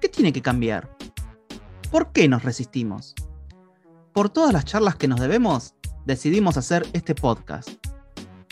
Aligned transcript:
¿Qué 0.00 0.08
tiene 0.08 0.32
que 0.32 0.42
cambiar? 0.42 0.96
¿Por 1.90 2.12
qué 2.12 2.28
nos 2.28 2.44
resistimos? 2.44 3.16
Por 4.12 4.30
todas 4.30 4.52
las 4.52 4.64
charlas 4.64 4.94
que 4.94 5.08
nos 5.08 5.18
debemos, 5.18 5.74
decidimos 6.06 6.56
hacer 6.56 6.86
este 6.92 7.16
podcast. 7.16 7.68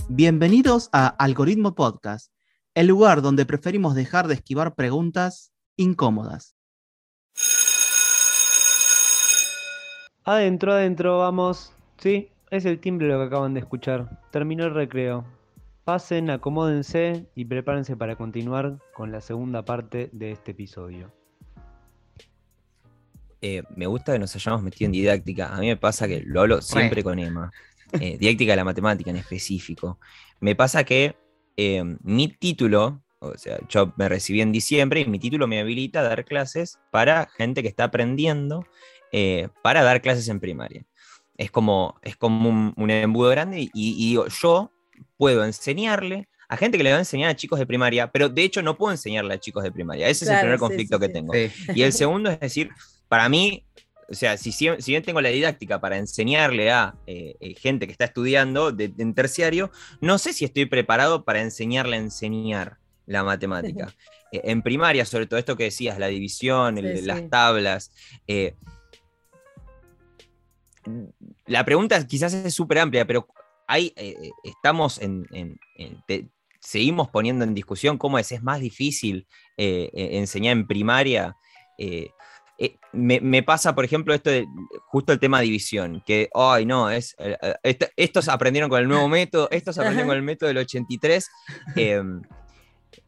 Bienvenidos 0.09 0.89
a 0.93 1.07
Algoritmo 1.07 1.77
Podcast, 1.77 2.33
el 2.75 2.89
lugar 2.89 3.23
donde 3.23 3.47
preferimos 3.47 3.95
dejar 3.95 4.27
de 4.27 4.35
esquivar 4.35 4.75
preguntas 4.75 5.53
incómodas. 5.77 6.57
Adentro, 10.25 10.73
adentro, 10.73 11.19
vamos. 11.19 11.73
Sí, 11.99 12.29
es 12.51 12.65
el 12.65 12.81
timbre 12.81 13.07
lo 13.07 13.21
que 13.21 13.27
acaban 13.27 13.55
de 13.55 13.61
escuchar. 13.61 14.21
Terminó 14.33 14.65
el 14.65 14.75
recreo. 14.75 15.25
Pasen, 15.85 16.29
acomódense 16.29 17.31
y 17.37 17.45
prepárense 17.45 17.97
para 17.97 18.17
continuar 18.17 18.79
con 18.93 19.13
la 19.13 19.21
segunda 19.21 19.65
parte 19.65 20.11
de 20.13 20.33
este 20.33 20.51
episodio. 20.51 21.13
Eh, 23.49 23.63
me 23.77 23.87
gusta 23.87 24.13
que 24.13 24.19
nos 24.19 24.35
hayamos 24.35 24.61
metido 24.61 24.87
en 24.87 24.93
didáctica. 24.93 25.55
A 25.55 25.61
mí 25.61 25.69
me 25.69 25.77
pasa 25.77 26.09
que 26.09 26.21
lo 26.27 26.41
hablo 26.41 26.61
siempre 26.61 27.05
con 27.05 27.17
Emma. 27.21 27.53
Eh, 28.01 28.19
didáctica 28.19 28.53
de 28.53 28.57
la 28.57 28.65
matemática 28.65 29.11
en 29.11 29.19
específico. 29.19 30.01
Me 30.41 30.57
pasa 30.57 30.83
que 30.83 31.15
eh, 31.57 31.85
mi 32.03 32.27
título, 32.27 33.05
o 33.21 33.39
sea, 33.39 33.61
yo 33.69 33.93
me 33.97 34.09
recibí 34.09 34.41
en 34.41 34.51
diciembre 34.51 35.01
y 35.01 35.07
mi 35.07 35.21
título 35.21 35.47
me 35.47 35.61
habilita 35.61 36.01
a 36.01 36.03
dar 36.03 36.25
clases 36.25 36.81
para 36.91 37.29
gente 37.37 37.63
que 37.63 37.69
está 37.69 37.85
aprendiendo 37.85 38.67
para 39.63 39.83
dar 39.83 40.03
clases 40.03 40.29
en 40.29 40.41
primaria. 40.41 40.85
Es 41.39 41.51
como, 41.51 41.99
es 42.03 42.17
como 42.17 42.75
un, 42.77 42.91
embudo 42.91 43.31
grande 43.31 43.71
y, 43.73 44.09
digo, 44.09 44.27
yo 44.27 44.73
puedo 45.17 45.45
enseñarle 45.45 46.29
a 46.49 46.57
gente 46.57 46.77
que 46.77 46.85
le 46.85 46.91
va 46.91 46.97
a 46.97 47.01
enseñar 47.01 47.31
a 47.31 47.37
chicos 47.37 47.59
de 47.59 47.67
primaria, 47.67 48.11
pero 48.11 48.29
de 48.29 48.43
hecho 48.43 48.61
no 48.61 48.77
puedo 48.77 48.93
enseñarle 48.93 49.35
a 49.35 49.39
chicos 49.39 49.63
de 49.63 49.73
primaria. 49.73 50.09
Ese 50.09 50.25
es 50.25 50.33
el 50.33 50.41
primer 50.41 50.59
conflicto 50.59 50.99
que 50.99 51.09
tengo. 51.09 51.33
Y 51.35 51.83
el 51.83 51.93
segundo 51.93 52.31
es 52.31 52.41
decir, 52.41 52.71
para 53.09 53.29
mí, 53.29 53.65
o 54.09 54.15
sea, 54.15 54.37
si, 54.37 54.53
si, 54.53 54.69
bien 54.87 55.03
tengo 55.03 55.21
la 55.21 55.31
didáctica 55.31 55.81
para 55.81 55.99
enseñarle 55.99 56.71
a 56.71 56.95
eh, 57.07 57.35
eh, 57.41 57.55
gente 57.55 57.87
que 57.87 57.93
está 57.93 58.05
estudiando 58.05 58.75
en 58.79 59.15
terciario, 59.15 59.71
no 60.01 60.19
sé 60.19 60.33
si 60.33 60.45
estoy 60.45 60.67
preparado 60.67 61.25
para 61.25 61.43
enseñarle 61.43 61.97
a 61.97 62.01
enseñar 62.01 62.79
la 63.07 63.25
matemática. 63.25 63.93
Eh, 64.33 64.43
en 64.45 64.63
primaria, 64.63 65.05
sobre 65.05 65.27
todo 65.27 65.39
esto 65.39 65.57
que 65.57 65.65
decías, 65.65 65.99
la 65.99 66.07
división, 66.07 66.79
las 67.05 67.29
tablas. 67.29 67.93
la 71.47 71.65
pregunta 71.65 72.07
quizás 72.07 72.33
es 72.33 72.55
súper 72.55 72.79
amplia, 72.79 73.07
pero 73.07 73.27
hay, 73.67 73.93
estamos 74.45 75.01
en, 75.01 75.27
seguimos 76.61 77.09
poniendo 77.09 77.45
en 77.45 77.55
discusión 77.55 77.99
cómo 77.99 78.21
es, 78.21 78.31
es 78.31 78.43
más 78.43 78.61
difícil 78.61 79.27
enseñar 79.57 80.57
en 80.57 80.67
primaria. 80.69 81.37
Eh, 81.79 82.09
me, 82.93 83.43
pasa, 83.43 83.75
por 83.75 83.85
ejemplo, 83.85 84.15
esto 84.15 84.31
de 84.31 84.47
justo 84.87 85.13
el 85.13 85.21
tema 85.21 85.41
división, 85.41 86.03
que, 86.07 86.31
ay, 86.35 86.65
no, 86.65 86.91
es, 86.91 87.15
eh, 87.19 87.37
eh, 87.63 87.79
estos 87.97 88.29
aprendieron 88.29 88.71
con 88.71 88.81
el 88.81 88.89
nuevo 88.89 89.09
método, 89.09 89.49
estos 89.51 89.79
aprendieron 89.79 90.09
con 90.09 90.17
el 90.17 90.23
método 90.23 90.49
del 90.49 90.59
83. 90.59 91.29
Em, 91.77 92.23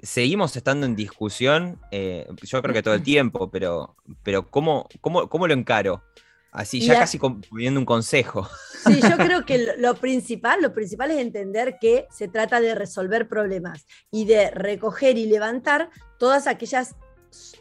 seguimos 0.01 0.55
estando 0.57 0.87
en 0.87 0.95
discusión, 0.95 1.81
yo 1.91 2.63
creo 2.63 2.75
que 2.75 2.83
todo 2.83 2.95
el 2.95 3.03
tiempo, 3.03 3.51
pero, 3.51 3.97
pero 4.23 4.47
¿cómo, 4.51 4.89
cómo, 5.01 5.29
cómo 5.29 5.47
lo 5.47 5.55
encaro? 5.55 6.03
Así, 6.51 6.81
ya 6.81 6.99
casi 6.99 7.19
pidiendo 7.55 7.79
un 7.79 7.87
consejo. 7.87 8.49
Sí, 8.85 9.01
yo 9.03 9.17
creo 9.19 9.45
que 9.45 9.75
lo 9.79 9.95
principal, 9.97 10.63
lo 10.63 10.73
principal 10.73 11.11
es 11.11 11.19
entender 11.19 11.79
que 11.79 12.07
se 12.11 12.27
trata 12.27 12.61
de 12.61 12.75
resolver 12.75 13.29
problemas 13.29 13.87
y 14.11 14.25
de 14.25 14.51
recoger 14.51 15.19
y 15.19 15.27
levantar 15.27 15.91
todas 16.19 16.47
aquellas 16.47 16.97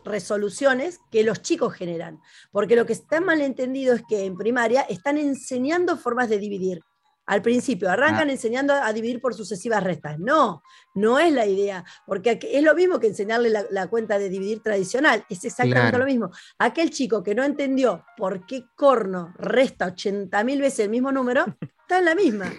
resoluciones 0.04 1.00
que 1.12 1.24
los 1.24 1.42
chicos 1.42 1.74
generan. 1.74 2.20
Porque 2.52 2.76
lo 2.76 2.86
que 2.86 2.94
está 2.94 3.22
mal 3.22 3.42
entendido 3.42 3.96
es 3.96 4.04
que 4.08 4.26
en 4.26 4.38
primaria 4.38 4.82
están 4.82 5.18
enseñando 5.18 5.98
formas 5.98 6.30
de 6.30 6.40
dividir. 6.40 6.82
Al 7.28 7.42
principio, 7.42 7.90
arrancan 7.90 8.30
ah. 8.30 8.32
enseñando 8.32 8.74
a 8.74 8.92
dividir 8.94 9.20
por 9.20 9.34
sucesivas 9.34 9.84
restas. 9.84 10.18
No, 10.18 10.64
no 10.96 11.20
es 11.20 11.34
la 11.34 11.46
idea, 11.46 11.84
porque 12.06 12.40
es 12.42 12.64
lo 12.64 12.74
mismo 12.74 13.02
que 13.02 13.08
enseñarle 13.08 13.52
la, 13.70 13.88
cuenta 13.88 14.18
de 14.18 14.30
dividir 14.30 14.62
tradicional, 14.64 15.26
es 15.30 15.44
exactamente 15.44 15.98
lo 15.98 16.06
mismo. 16.06 16.32
Aquel 16.58 16.90
chico 16.90 17.22
que 17.24 17.36
no 17.36 17.44
entendió 17.44 18.06
por 18.16 18.46
qué 18.46 18.64
corno 18.78 19.34
resta 19.38 19.94
80.000 19.94 20.62
veces 20.62 20.80
el 20.80 20.90
mismo 20.90 21.12
número, 21.12 21.46
está 21.60 22.00
en 22.00 22.06
la 22.06 22.16
misma. 22.16 22.50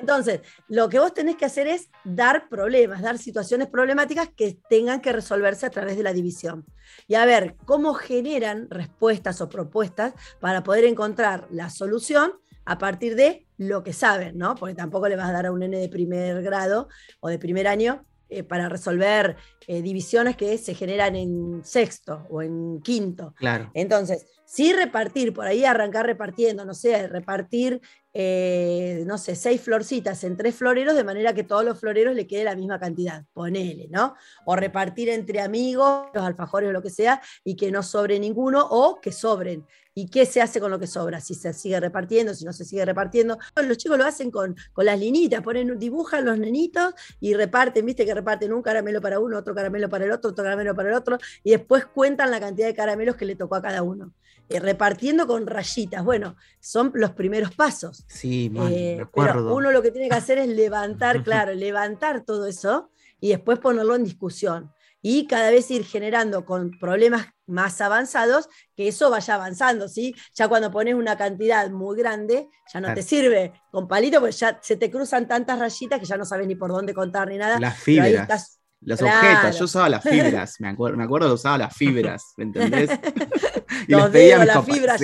Entonces, 0.00 0.40
lo 0.68 0.88
que 0.88 0.98
vos 0.98 1.14
tenés 1.14 1.36
que 1.36 1.44
hacer 1.44 1.66
es 1.66 1.90
dar 2.04 2.48
problemas, 2.48 3.02
dar 3.02 3.18
situaciones 3.18 3.68
problemáticas 3.68 4.28
que 4.34 4.58
tengan 4.68 5.00
que 5.00 5.12
resolverse 5.12 5.66
a 5.66 5.70
través 5.70 5.96
de 5.96 6.02
la 6.02 6.12
división. 6.12 6.64
Y 7.06 7.14
a 7.14 7.24
ver 7.24 7.56
cómo 7.64 7.94
generan 7.94 8.68
respuestas 8.70 9.40
o 9.40 9.48
propuestas 9.48 10.14
para 10.40 10.62
poder 10.62 10.84
encontrar 10.84 11.46
la 11.50 11.70
solución 11.70 12.32
a 12.64 12.78
partir 12.78 13.14
de 13.14 13.46
lo 13.58 13.82
que 13.82 13.92
saben, 13.92 14.36
¿no? 14.36 14.54
Porque 14.56 14.74
tampoco 14.74 15.08
le 15.08 15.16
vas 15.16 15.28
a 15.28 15.32
dar 15.32 15.46
a 15.46 15.52
un 15.52 15.60
nene 15.60 15.78
de 15.78 15.88
primer 15.88 16.42
grado 16.42 16.88
o 17.20 17.28
de 17.28 17.38
primer 17.38 17.68
año 17.68 18.04
eh, 18.28 18.42
para 18.42 18.68
resolver 18.68 19.36
eh, 19.66 19.82
divisiones 19.82 20.36
que 20.36 20.58
se 20.58 20.74
generan 20.74 21.14
en 21.14 21.64
sexto 21.64 22.26
o 22.28 22.42
en 22.42 22.80
quinto. 22.82 23.34
Claro. 23.36 23.70
Entonces, 23.72 24.26
sí 24.44 24.72
repartir, 24.72 25.32
por 25.32 25.46
ahí 25.46 25.64
arrancar 25.64 26.06
repartiendo, 26.06 26.64
no 26.64 26.74
sé, 26.74 27.08
repartir, 27.08 27.80
eh, 28.12 29.04
no 29.06 29.18
sé, 29.18 29.36
seis 29.36 29.60
florcitas 29.60 30.24
en 30.24 30.36
tres 30.36 30.54
floreros 30.54 30.96
de 30.96 31.04
manera 31.04 31.34
que 31.34 31.44
todos 31.44 31.64
los 31.64 31.78
floreros 31.78 32.14
le 32.14 32.26
quede 32.26 32.44
la 32.44 32.56
misma 32.56 32.80
cantidad, 32.80 33.24
ponele, 33.32 33.88
¿no? 33.90 34.14
O 34.44 34.56
repartir 34.56 35.08
entre 35.08 35.40
amigos, 35.40 36.06
los 36.14 36.24
alfajores 36.24 36.70
o 36.70 36.72
lo 36.72 36.82
que 36.82 36.90
sea, 36.90 37.20
y 37.44 37.56
que 37.56 37.70
no 37.70 37.82
sobre 37.82 38.18
ninguno, 38.18 38.66
o 38.70 39.00
que 39.00 39.12
sobren. 39.12 39.66
¿Y 39.98 40.08
qué 40.08 40.26
se 40.26 40.42
hace 40.42 40.60
con 40.60 40.70
lo 40.70 40.78
que 40.78 40.86
sobra? 40.86 41.22
Si 41.22 41.34
se 41.34 41.54
sigue 41.54 41.80
repartiendo, 41.80 42.34
si 42.34 42.44
no 42.44 42.52
se 42.52 42.66
sigue 42.66 42.84
repartiendo. 42.84 43.38
Los 43.66 43.78
chicos 43.78 43.96
lo 43.96 44.04
hacen 44.04 44.30
con, 44.30 44.54
con 44.74 44.84
las 44.84 45.00
linitas, 45.00 45.40
ponen, 45.40 45.78
dibujan 45.78 46.26
los 46.26 46.38
nenitos 46.38 46.92
y 47.18 47.32
reparten, 47.32 47.86
viste 47.86 48.04
que 48.04 48.12
reparten 48.12 48.52
un 48.52 48.60
caramelo 48.60 49.00
para 49.00 49.20
uno, 49.20 49.38
otro 49.38 49.54
caramelo 49.54 49.88
para 49.88 50.04
el 50.04 50.12
otro, 50.12 50.32
otro 50.32 50.44
caramelo 50.44 50.74
para 50.74 50.90
el 50.90 50.94
otro, 50.96 51.16
y 51.42 51.52
después 51.52 51.86
cuentan 51.86 52.30
la 52.30 52.38
cantidad 52.38 52.66
de 52.66 52.74
caramelos 52.74 53.16
que 53.16 53.24
le 53.24 53.36
tocó 53.36 53.54
a 53.54 53.62
cada 53.62 53.82
uno. 53.82 54.12
Eh, 54.50 54.60
repartiendo 54.60 55.26
con 55.26 55.46
rayitas. 55.46 56.04
Bueno, 56.04 56.36
son 56.60 56.92
los 56.94 57.12
primeros 57.12 57.54
pasos. 57.54 58.04
Sí, 58.06 58.52
eh, 58.68 59.02
Pero 59.14 59.54
uno 59.54 59.72
lo 59.72 59.80
que 59.80 59.92
tiene 59.92 60.10
que 60.10 60.14
hacer 60.14 60.36
es 60.36 60.48
levantar, 60.48 61.24
claro, 61.24 61.54
levantar 61.54 62.22
todo 62.22 62.46
eso 62.46 62.90
y 63.18 63.30
después 63.30 63.58
ponerlo 63.60 63.94
en 63.94 64.04
discusión. 64.04 64.70
Y 65.08 65.28
cada 65.28 65.52
vez 65.52 65.70
ir 65.70 65.84
generando 65.84 66.44
con 66.44 66.72
problemas 66.80 67.28
más 67.46 67.80
avanzados, 67.80 68.48
que 68.74 68.88
eso 68.88 69.08
vaya 69.08 69.36
avanzando, 69.36 69.86
¿sí? 69.86 70.16
Ya 70.34 70.48
cuando 70.48 70.72
pones 70.72 70.96
una 70.96 71.16
cantidad 71.16 71.70
muy 71.70 71.96
grande, 71.96 72.48
ya 72.74 72.80
no 72.80 72.92
te 72.92 73.02
sirve 73.02 73.52
con 73.70 73.86
palito, 73.86 74.18
porque 74.18 74.34
ya 74.34 74.58
se 74.60 74.74
te 74.74 74.90
cruzan 74.90 75.28
tantas 75.28 75.60
rayitas 75.60 76.00
que 76.00 76.06
ya 76.06 76.16
no 76.16 76.24
sabes 76.24 76.48
ni 76.48 76.56
por 76.56 76.72
dónde 76.72 76.92
contar 76.92 77.28
ni 77.28 77.38
nada. 77.38 77.60
Las 77.60 77.78
fibras. 77.78 78.58
Los 78.80 79.00
objetos, 79.00 79.58
yo 79.58 79.64
usaba 79.64 79.88
las 79.88 80.02
fibras, 80.08 80.60
me 80.60 80.68
acuerdo, 80.68 80.96
me 80.96 81.04
acuerdo 81.04 81.28
que 81.28 81.34
usaba 81.34 81.58
las 81.58 81.76
fibras, 81.76 82.34
¿me 82.36 82.44
entendés? 82.44 82.90
y 83.88 83.92
Los 83.92 84.12
dedos, 84.12 84.44
las 84.44 84.64
fibras, 84.64 85.00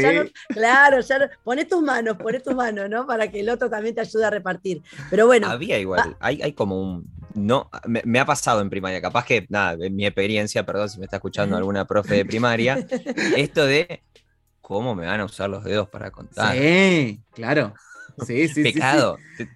claro, 0.48 1.00
ya 1.00 1.18
no, 1.18 1.26
poné 1.42 1.64
tus 1.64 1.82
manos, 1.82 2.16
poné 2.16 2.40
tus 2.40 2.54
manos, 2.54 2.90
¿no? 2.90 3.06
Para 3.06 3.28
que 3.28 3.40
el 3.40 3.48
otro 3.48 3.70
también 3.70 3.94
te 3.94 4.00
ayude 4.02 4.24
a 4.24 4.30
repartir. 4.30 4.82
Pero 5.10 5.26
bueno. 5.26 5.46
Había 5.46 5.78
igual, 5.78 6.16
hay, 6.20 6.42
hay, 6.42 6.52
como 6.52 6.80
un. 6.80 7.10
No, 7.34 7.70
me, 7.86 8.20
ha 8.20 8.26
pasado 8.26 8.60
en 8.60 8.70
primaria, 8.70 9.00
capaz 9.00 9.24
que, 9.24 9.46
nada, 9.48 9.76
en 9.84 9.94
mi 9.94 10.06
experiencia, 10.06 10.64
perdón 10.64 10.88
si 10.88 10.98
me 10.98 11.04
está 11.04 11.16
escuchando 11.16 11.56
alguna 11.56 11.86
profe 11.86 12.16
de 12.16 12.24
primaria, 12.24 12.74
esto 13.36 13.66
de 13.66 14.02
cómo 14.60 14.94
me 14.94 15.06
van 15.06 15.20
a 15.20 15.24
usar 15.24 15.50
los 15.50 15.64
dedos 15.64 15.88
para 15.88 16.10
contar. 16.10 16.56
Sí, 16.56 17.20
claro. 17.32 17.74
Sí, 18.26 18.48
sí, 18.48 18.62
Pecado. 18.62 19.18
Sí, 19.36 19.46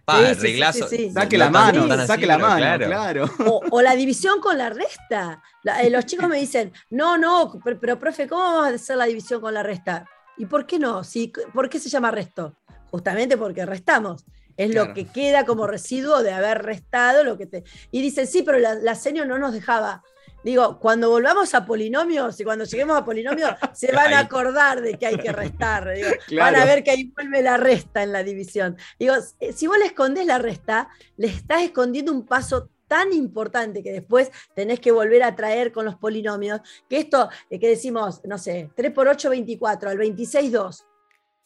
reglazo. 0.40 0.88
Saque 1.12 1.38
la 1.38 1.50
mano, 1.50 2.06
saque 2.06 2.26
la 2.26 2.38
mano, 2.38 2.86
claro. 2.86 3.30
O, 3.70 3.82
la 3.82 3.94
división 3.94 4.40
con 4.40 4.58
la 4.58 4.70
resta. 4.70 5.42
Eh, 5.82 5.90
los 5.90 6.06
chicos 6.06 6.28
me 6.28 6.38
dicen, 6.38 6.72
no, 6.90 7.18
no, 7.18 7.60
pero, 7.80 7.98
profe, 7.98 8.26
¿cómo 8.26 8.42
vamos 8.42 8.66
a 8.66 8.74
hacer 8.74 8.96
la 8.96 9.04
división 9.04 9.40
con 9.40 9.54
la 9.54 9.62
resta? 9.62 10.08
¿Y 10.38 10.46
por 10.46 10.66
qué 10.66 10.78
no? 10.78 11.04
Sí, 11.04 11.32
¿Por 11.52 11.68
qué 11.68 11.78
se 11.78 11.88
llama 11.88 12.10
resto? 12.10 12.54
Justamente 12.90 13.36
porque 13.36 13.64
restamos. 13.66 14.24
Es 14.56 14.74
lo 14.74 14.94
que 14.94 15.04
queda 15.06 15.44
como 15.44 15.66
residuo 15.66 16.22
de 16.22 16.32
haber 16.32 16.62
restado 16.62 17.24
lo 17.24 17.36
que 17.36 17.46
te. 17.46 17.64
Y 17.90 18.00
dicen, 18.00 18.26
sí, 18.26 18.42
pero 18.42 18.58
la, 18.58 18.74
la 18.74 18.96
no 19.26 19.38
nos 19.38 19.52
dejaba. 19.52 20.02
Digo, 20.46 20.78
cuando 20.78 21.10
volvamos 21.10 21.54
a 21.54 21.66
polinomios 21.66 22.38
y 22.38 22.44
cuando 22.44 22.64
lleguemos 22.64 22.96
a 22.96 23.04
polinomios, 23.04 23.50
se 23.74 23.90
van 23.90 24.12
a 24.12 24.20
acordar 24.20 24.80
de 24.80 24.96
que 24.96 25.06
hay 25.06 25.16
que 25.16 25.32
restar. 25.32 25.92
digo, 25.92 26.08
Van 26.38 26.54
a 26.54 26.64
ver 26.64 26.84
que 26.84 26.92
ahí 26.92 27.12
vuelve 27.16 27.42
la 27.42 27.56
resta 27.56 28.02
en 28.02 28.12
la 28.12 28.22
división. 28.22 28.76
Digo, 28.98 29.14
eh, 29.40 29.52
si 29.52 29.66
vos 29.66 29.76
le 29.76 29.86
escondés 29.86 30.24
la 30.24 30.38
resta, 30.38 30.88
le 31.16 31.26
estás 31.26 31.62
escondiendo 31.62 32.12
un 32.12 32.24
paso 32.24 32.70
tan 32.86 33.12
importante 33.12 33.82
que 33.82 33.90
después 33.90 34.30
tenés 34.54 34.78
que 34.78 34.92
volver 34.92 35.24
a 35.24 35.34
traer 35.34 35.72
con 35.72 35.84
los 35.84 35.96
polinomios, 35.96 36.60
que 36.88 36.98
esto 36.98 37.28
eh, 37.50 37.58
que 37.58 37.68
decimos, 37.68 38.20
no 38.24 38.38
sé, 38.38 38.70
3 38.76 38.92
por 38.92 39.08
8, 39.08 39.30
24, 39.30 39.90
al 39.90 39.98
26, 39.98 40.52
2. 40.52 40.86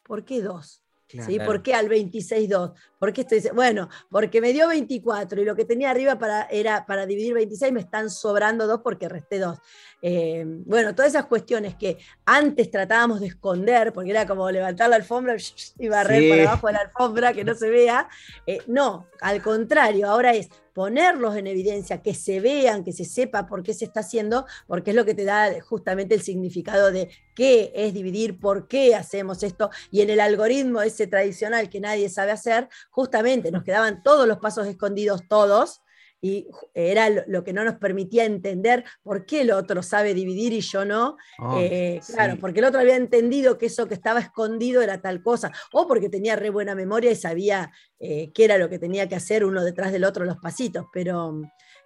¿Por 0.03 0.25
qué 0.27 0.43
2? 0.43 0.83
Claro. 1.11 1.31
¿Sí? 1.31 1.39
¿Por 1.41 1.63
qué 1.63 1.75
al 1.75 1.89
26.2? 1.89 2.73
¿Por 2.99 3.13
qué 3.13 3.23
estoy 3.23 3.43
Bueno, 3.55 3.89
porque 4.11 4.41
me 4.41 4.53
dio 4.53 4.69
24 4.69 5.41
y 5.41 5.45
lo 5.45 5.57
que 5.57 5.65
tenía 5.65 5.91
arriba 5.91 6.19
para, 6.19 6.43
era 6.51 6.87
para 6.87 7.07
dividir 7.07 7.35
26 7.35 7.73
me 7.73 7.81
están 7.81 8.11
sobrando 8.11 8.67
2 8.67 8.81
porque 8.85 9.09
resté 9.09 9.39
2. 9.39 9.59
Eh, 10.03 10.45
bueno, 10.47 10.95
todas 10.95 11.11
esas 11.13 11.27
cuestiones 11.27 11.75
que 11.77 11.99
antes 12.25 12.71
tratábamos 12.71 13.21
de 13.21 13.27
esconder, 13.27 13.93
porque 13.93 14.11
era 14.11 14.27
como 14.27 14.51
levantar 14.51 14.89
la 14.89 14.97
alfombra 14.97 15.37
y 15.79 15.89
barrer 15.89 16.23
Sí. 16.23 16.29
para 16.31 16.43
abajo 16.43 16.67
de 16.69 16.73
la 16.75 16.81
alfombra, 16.81 17.33
que 17.33 17.45
no 17.45 17.55
se 17.55 17.69
vea. 17.71 18.09
eh, 18.47 18.59
no, 18.67 19.07
al 19.21 19.43
contrario, 19.43 20.09
ahora 20.09 20.33
es 20.35 20.49
ponerlos 20.75 21.37
en 21.37 21.47
evidencia, 21.47 22.03
que 22.03 22.15
se 22.15 22.41
vean, 22.41 22.85
que 22.85 22.93
se 22.93 23.05
sepa 23.05 23.47
por 23.47 23.63
qué 23.63 23.75
se 23.75 23.85
está 23.85 24.01
haciendo, 24.01 24.47
porque 24.67 24.91
es 24.91 24.97
lo 24.97 25.05
que 25.05 25.15
te 25.15 25.25
da 25.25 25.61
justamente 25.61 26.15
el 26.15 26.23
significado 26.23 26.91
de 26.91 27.11
qué 27.35 27.73
es 27.75 27.95
dividir, 27.95 28.39
por 28.39 28.69
qué 28.69 28.95
hacemos 28.95 29.43
esto, 29.43 29.71
y 29.91 30.03
en 30.03 30.11
el 30.11 30.21
algoritmo 30.21 30.83
ese 30.83 31.07
tradicional 31.07 31.69
que 31.69 31.81
nadie 31.81 32.09
sabe 32.09 32.33
hacer, 32.33 32.69
justamente 32.91 33.51
nos 33.51 33.65
quedaban 33.65 34.03
todos 34.03 34.27
los 34.27 34.39
pasos 34.39 34.67
escondidos, 34.67 35.27
todos, 35.29 35.83
y 36.21 36.49
era 36.75 37.09
lo, 37.27 37.45
que 37.45 37.53
no 37.53 37.65
nos 37.65 37.77
permitía 37.77 38.25
entender 38.25 38.85
por 39.03 39.25
qué 39.25 39.43
el 39.43 39.53
otro 39.53 39.83
sabe 39.83 40.15
dividir 40.15 40.53
y 40.53 40.61
yo 40.61 40.85
no. 40.85 41.17
Oh, 41.39 41.59
Eh, 41.59 42.01
claro, 42.15 42.37
porque 42.41 42.61
el 42.61 42.67
otro 42.67 42.81
había 42.81 42.97
entendido 42.97 43.57
que 43.57 43.67
eso 43.67 43.89
que 43.89 43.95
estaba 43.95 44.21
escondido 44.21 44.83
era 44.83 45.01
tal 45.01 45.23
cosa, 45.23 45.51
o 45.73 45.87
porque 45.87 46.09
tenía 46.09 46.37
re 46.37 46.51
buena 46.51 46.75
memoria 46.75 47.11
y 47.11 47.17
sabía 47.17 47.73
eh, 47.99 48.31
qué 48.35 48.45
era 48.45 48.59
lo 48.59 48.69
que 48.69 48.79
tenía 48.79 49.09
que 49.09 49.17
hacer 49.17 49.45
uno 49.45 49.65
detrás 49.65 49.93
del 49.93 50.05
otro 50.05 50.25
los 50.25 50.39
pasitos, 50.39 50.87
pero 50.93 51.41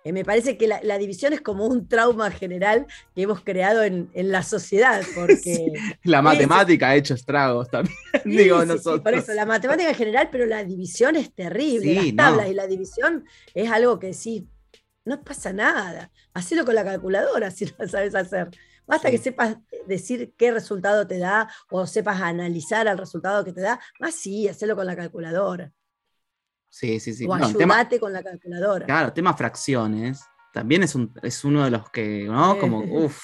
eh, 0.05 0.13
me 0.13 0.25
parece 0.25 0.59
que 0.59 0.69
la, 0.69 0.81
la 0.83 0.99
división 0.99 1.33
es 1.33 1.41
como 1.41 1.67
un 1.67 1.89
trauma 1.89 2.31
general 2.31 2.87
que 3.15 3.23
hemos 3.23 3.41
creado 3.41 3.83
en, 3.83 4.11
en 4.13 4.31
la 4.31 4.43
sociedad, 4.43 5.03
porque... 5.15 5.73
La 6.05 6.21
matemática 6.21 6.91
ha 6.91 6.97
hecho 6.97 7.15
estragos 7.15 7.71
también. 7.71 7.97
Sí, 8.23 8.31
digo, 8.31 8.61
sí, 8.63 8.69
nosotros. 8.69 9.01
por 9.01 9.15
eso, 9.15 9.35
la 9.35 9.45
matemática 9.45 9.89
en 9.89 9.95
general, 9.95 10.29
pero 10.31 10.47
la 10.47 10.65
división 10.65 11.17
es 11.17 11.35
terrible. 11.35 11.95
Las 11.95 12.07
no. 12.07 12.17
tablas 12.17 12.49
y 12.49 12.55
la 12.55 12.67
división 12.67 13.25
es 13.53 13.71
algo 13.71 13.99
que 13.99 14.15
sí, 14.15 14.49
no 15.05 15.23
pasa 15.23 15.53
nada. 15.53 16.11
Hacelo 16.33 16.65
con 16.65 16.75
la 16.75 16.85
calculadora 16.85 17.51
si 17.51 17.67
lo 17.79 17.89
sabes 17.89 18.15
hacer. 18.15 18.51
Basta 18.87 19.11
que 19.11 19.19
sepas 19.19 19.57
decir 19.87 20.35
qué 20.37 20.51
resultado 20.53 21.07
te 21.07 21.19
da 21.19 21.49
o 21.71 21.87
sepas 21.87 22.21
analizar 22.21 22.87
al 22.89 22.99
resultado 22.99 23.45
que 23.45 23.53
te 23.53 23.63
da. 23.63 23.81
Más 23.99 24.15
sí, 24.15 24.49
hacelo 24.49 24.77
con 24.77 24.87
la 24.87 24.97
calculadora. 24.97 25.73
Sí, 26.75 26.99
sí, 26.99 27.15
sí. 27.15 27.25
o 27.25 27.37
No, 27.39 27.53
tema- 27.57 27.75
ayudate 27.77 28.01
con 28.01 28.13
la 28.13 28.21
calculadora. 28.21 28.85
Claro, 28.85 29.13
tema 29.13 29.33
fracciones. 29.35 30.25
También 30.53 30.83
es, 30.83 30.97
un, 30.97 31.13
es 31.23 31.45
uno 31.45 31.63
de 31.65 31.71
los 31.71 31.89
que, 31.91 32.25
¿no? 32.25 32.59
Como, 32.59 32.81
uff, 32.81 33.23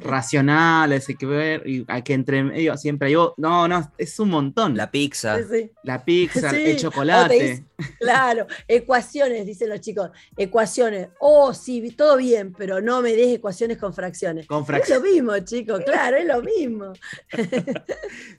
racionales, 0.00 1.08
hay 1.08 1.14
que 1.16 1.26
ver, 1.26 1.66
y 1.68 1.84
hay 1.88 2.02
que 2.02 2.14
entre 2.14 2.42
medio 2.44 2.76
siempre 2.76 3.08
hay, 3.08 3.14
o- 3.16 3.34
no, 3.36 3.68
no, 3.68 3.92
es 3.98 4.18
un 4.18 4.30
montón. 4.30 4.76
La 4.76 4.84
La, 4.84 4.90
pizza. 4.90 5.38
Sí, 5.38 5.44
sí. 5.50 5.70
pizza, 6.04 6.50
Sí, 6.50 6.56
el 6.64 6.76
chocolate. 6.76 7.34
dice- 7.34 7.64
Claro, 8.00 8.46
ecuaciones, 8.66 9.46
dicen 9.46 9.68
los 9.68 9.80
chicos. 9.80 10.10
Ecuaciones. 10.36 11.10
Oh, 11.20 11.54
sí, 11.54 11.92
todo 11.92 12.16
bien, 12.16 12.52
pero 12.52 12.80
no 12.80 13.00
me 13.02 13.12
des 13.14 13.36
ecuaciones 13.36 13.78
con 13.78 13.94
fracciones. 13.94 14.46
Con 14.48 14.62
Es 14.62 14.66
fracciones. 14.66 15.04
lo 15.04 15.10
mismo, 15.12 15.38
chicos, 15.44 15.80
claro, 15.84 16.16
es 16.16 16.26
lo 16.26 16.42
mismo. 16.42 16.92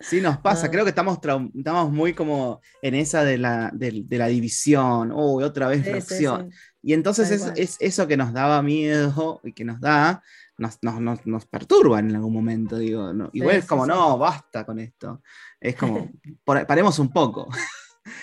Sí, 0.02 0.22
nos 0.22 0.38
pasa, 0.38 0.68
Ah. 0.68 0.72
creo 0.72 0.84
que 0.84 0.90
estamos, 0.90 1.20
estamos 1.56 1.92
muy 1.92 2.14
como 2.14 2.62
en 2.82 2.96
esa 2.96 3.24
de 3.24 3.38
la, 3.38 3.70
de, 3.74 4.04
la 4.18 4.28
división, 4.28 5.12
uy, 5.14 5.44
otra 5.44 5.68
vez 5.68 5.80
Sí, 5.80 5.84
sí, 5.86 5.90
fracción. 5.92 6.52
Y 6.81 6.94
entonces 6.94 7.30
es, 7.30 7.52
es 7.56 7.78
eso 7.80 8.08
que 8.08 8.16
nos 8.16 8.31
daba 8.31 8.62
miedo 8.62 9.42
y 9.44 9.52
que 9.52 9.66
nos 9.66 9.81
da, 9.81 10.24
nos, 10.58 10.81
nos, 10.81 11.26
nos, 11.26 11.46
perturba 11.46 12.00
en 12.00 12.16
algún 12.16 12.34
momento, 12.34 12.78
digo. 12.78 13.14
¿no? 13.14 13.30
Igual 13.34 13.58
es 13.58 13.64
sí, 13.64 13.68
como, 13.68 13.84
sí. 13.84 13.90
no, 13.90 14.18
basta 14.18 14.66
con 14.66 14.80
esto. 14.80 15.22
Es 15.60 15.76
como, 15.76 16.10
paremos 16.46 16.98
un 17.00 17.10
poco. 17.10 17.50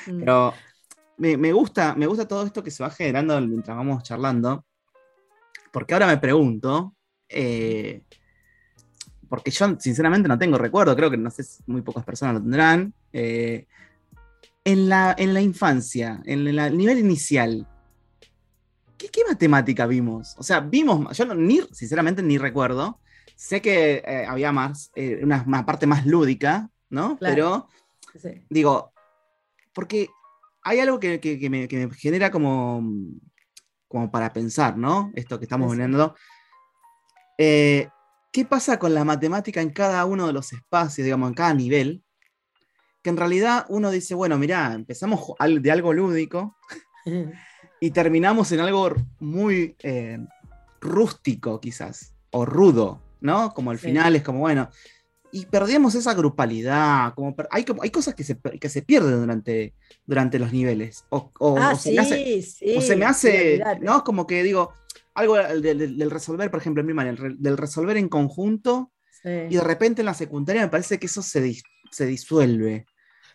Mm. 0.06 0.20
Pero 0.20 0.54
me, 1.18 1.36
me 1.36 1.52
gusta, 1.52 1.94
me 1.94 2.06
gusta 2.06 2.26
todo 2.26 2.46
esto 2.46 2.62
que 2.62 2.70
se 2.70 2.82
va 2.82 2.90
generando 2.90 3.38
mientras 3.42 3.76
vamos 3.76 4.02
charlando. 4.02 4.64
Porque 5.70 5.92
ahora 5.92 6.06
me 6.06 6.16
pregunto, 6.16 6.94
eh, 7.28 8.02
porque 9.28 9.50
yo 9.50 9.76
sinceramente 9.78 10.28
no 10.28 10.38
tengo 10.38 10.56
recuerdo, 10.56 10.96
creo 10.96 11.10
que 11.10 11.18
no 11.18 11.30
sé, 11.30 11.42
si 11.42 11.62
muy 11.66 11.82
pocas 11.82 12.04
personas 12.04 12.36
lo 12.36 12.40
tendrán. 12.40 12.94
eh, 13.12 13.66
en, 14.64 14.88
la, 14.88 15.14
en 15.16 15.32
la 15.32 15.40
infancia, 15.40 16.20
en 16.24 16.48
el 16.48 16.76
nivel 16.76 16.98
inicial, 16.98 17.68
¿qué, 18.96 19.08
qué 19.08 19.22
matemática 19.28 19.86
vimos? 19.86 20.34
O 20.38 20.42
sea, 20.42 20.60
vimos, 20.60 21.16
yo 21.16 21.24
no- 21.26 21.34
ni, 21.34 21.60
sinceramente 21.72 22.22
ni 22.22 22.38
recuerdo. 22.38 23.00
Sé 23.34 23.60
que 23.60 24.02
eh, 24.06 24.24
había 24.26 24.50
más, 24.52 24.90
eh, 24.94 25.20
una, 25.22 25.44
una 25.46 25.66
parte 25.66 25.86
más 25.86 26.06
lúdica, 26.06 26.70
¿no? 26.90 27.18
Claro. 27.18 27.34
Pero 27.34 27.68
Sí. 28.20 28.42
digo, 28.48 28.92
porque 29.74 30.08
hay 30.62 30.80
algo 30.80 30.98
que, 30.98 31.20
que- 31.20 31.38
que 31.38 31.50
me, 31.50 31.68
que 31.68 31.86
me 31.86 31.94
genera 31.94 32.30
como, 32.30 32.82
como 33.88 34.10
para 34.10 34.32
pensar, 34.32 34.76
¿no? 34.78 35.10
Esto 35.14 35.38
que 35.38 35.44
estamos 35.44 35.70
Sí, 35.72 35.76
viendo. 35.78 36.14
Eh, 37.38 37.88
¿Qué 38.32 38.44
pasa 38.44 38.78
con 38.78 38.94
la 38.94 39.04
matemática 39.04 39.60
en 39.60 39.70
cada 39.70 40.04
uno 40.04 40.26
de 40.26 40.32
los 40.32 40.52
espacios, 40.52 41.04
digamos, 41.04 41.28
en 41.28 41.34
cada 41.34 41.54
nivel? 41.54 42.02
Que 43.02 43.10
en 43.10 43.16
realidad 43.16 43.66
uno 43.68 43.90
dice, 43.90 44.14
bueno, 44.14 44.36
mirá, 44.38 44.72
empezamos 44.74 45.32
de 45.60 45.70
algo 45.70 45.92
lúdico 45.92 46.56
y 47.80 47.90
terminamos 47.90 48.52
en 48.52 48.60
algo 48.60 48.94
muy 49.20 49.76
eh, 49.82 50.18
rústico, 50.80 51.60
quizás, 51.60 52.14
o 52.30 52.44
rudo, 52.46 53.02
¿no? 53.20 53.52
Como 53.54 53.70
al 53.70 53.78
Sí. 53.78 53.86
final 53.88 54.16
es 54.16 54.22
como, 54.22 54.40
bueno, 54.40 54.68
y 55.32 55.46
perdemos 55.46 55.94
esa 55.94 56.14
grupalidad, 56.14 57.12
como 57.14 57.34
hay, 57.50 57.64
hay 57.82 57.90
cosas 57.90 58.14
que 58.14 58.24
se, 58.24 58.38
que 58.38 58.68
se 58.68 58.82
pierden 58.82 59.20
durante, 59.20 59.74
durante 60.06 60.38
los 60.38 60.52
niveles, 60.52 61.04
o, 61.10 61.30
o- 61.38 61.58
Ah, 61.58 61.72
o 61.74 61.76
se 61.76 61.90
sí, 61.90 61.94
me 61.96 62.00
hace, 62.00 62.42
sí. 62.42 62.74
o 62.76 62.80
se 62.80 62.96
me 62.96 63.04
hace. 63.04 63.62
¿no? 63.82 64.04
Como 64.04 64.26
que 64.26 64.42
digo, 64.42 64.72
algo 65.14 65.36
del, 65.36 65.60
del- 65.62 65.98
del 65.98 66.10
resolver, 66.10 66.50
por 66.50 66.60
ejemplo, 66.60 66.82
en 66.82 66.98
el 67.00 67.16
re- 67.16 67.34
del 67.38 67.56
resolver 67.56 67.96
en 67.96 68.08
conjunto, 68.08 68.92
y 69.24 69.56
de 69.56 69.60
repente 69.60 70.02
en 70.02 70.06
la 70.06 70.14
secundaria 70.14 70.62
me 70.62 70.68
parece 70.68 71.00
que 71.00 71.06
eso 71.06 71.20
se, 71.20 71.44
dis- 71.44 71.62
se 71.90 72.06
disuelve. 72.06 72.86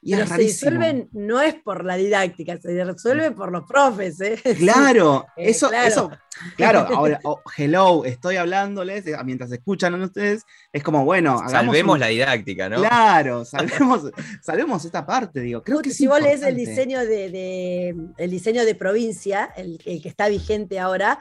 Y 0.03 0.11
Pero 0.13 0.23
es 0.23 0.29
se 0.29 0.35
rarísimo. 0.35 0.71
disuelven 0.71 1.09
no 1.11 1.41
es 1.41 1.53
por 1.55 1.85
la 1.85 1.95
didáctica, 1.95 2.57
se 2.59 2.73
disuelven 2.73 3.35
por 3.35 3.51
los 3.51 3.65
profes, 3.67 4.19
¿eh? 4.21 4.39
Claro, 4.57 5.27
Eh, 5.37 5.49
eso, 5.51 5.69
claro. 5.69 5.87
eso, 5.87 6.11
claro, 6.57 6.79
ahora, 6.95 7.19
oh, 7.23 7.39
hello, 7.55 8.03
estoy 8.05 8.37
hablándoles, 8.37 9.05
eh, 9.05 9.15
mientras 9.23 9.51
escuchan 9.51 9.93
a 9.93 10.03
ustedes, 10.03 10.43
es 10.73 10.81
como, 10.81 11.05
bueno, 11.05 11.39
Salvemos 11.47 11.93
un- 11.93 11.99
la 11.99 12.07
didáctica, 12.07 12.67
¿no? 12.67 12.77
Claro, 12.77 13.45
salvemos, 13.45 14.09
salvemos 14.41 14.83
esta 14.85 15.05
parte, 15.05 15.39
digo, 15.41 15.61
creo 15.61 15.81
que 15.83 15.89
es 15.89 15.97
si 15.97 16.07
vos 16.07 16.19
lees 16.19 16.41
el 16.41 16.55
diseño 16.55 16.99
de, 17.01 17.29
de- 17.29 17.95
el 18.17 18.31
diseño 18.31 18.65
de 18.65 18.73
provincia, 18.73 19.51
el, 19.55 19.79
el 19.85 20.01
que 20.01 20.09
está 20.09 20.27
vigente 20.29 20.79
ahora, 20.79 21.19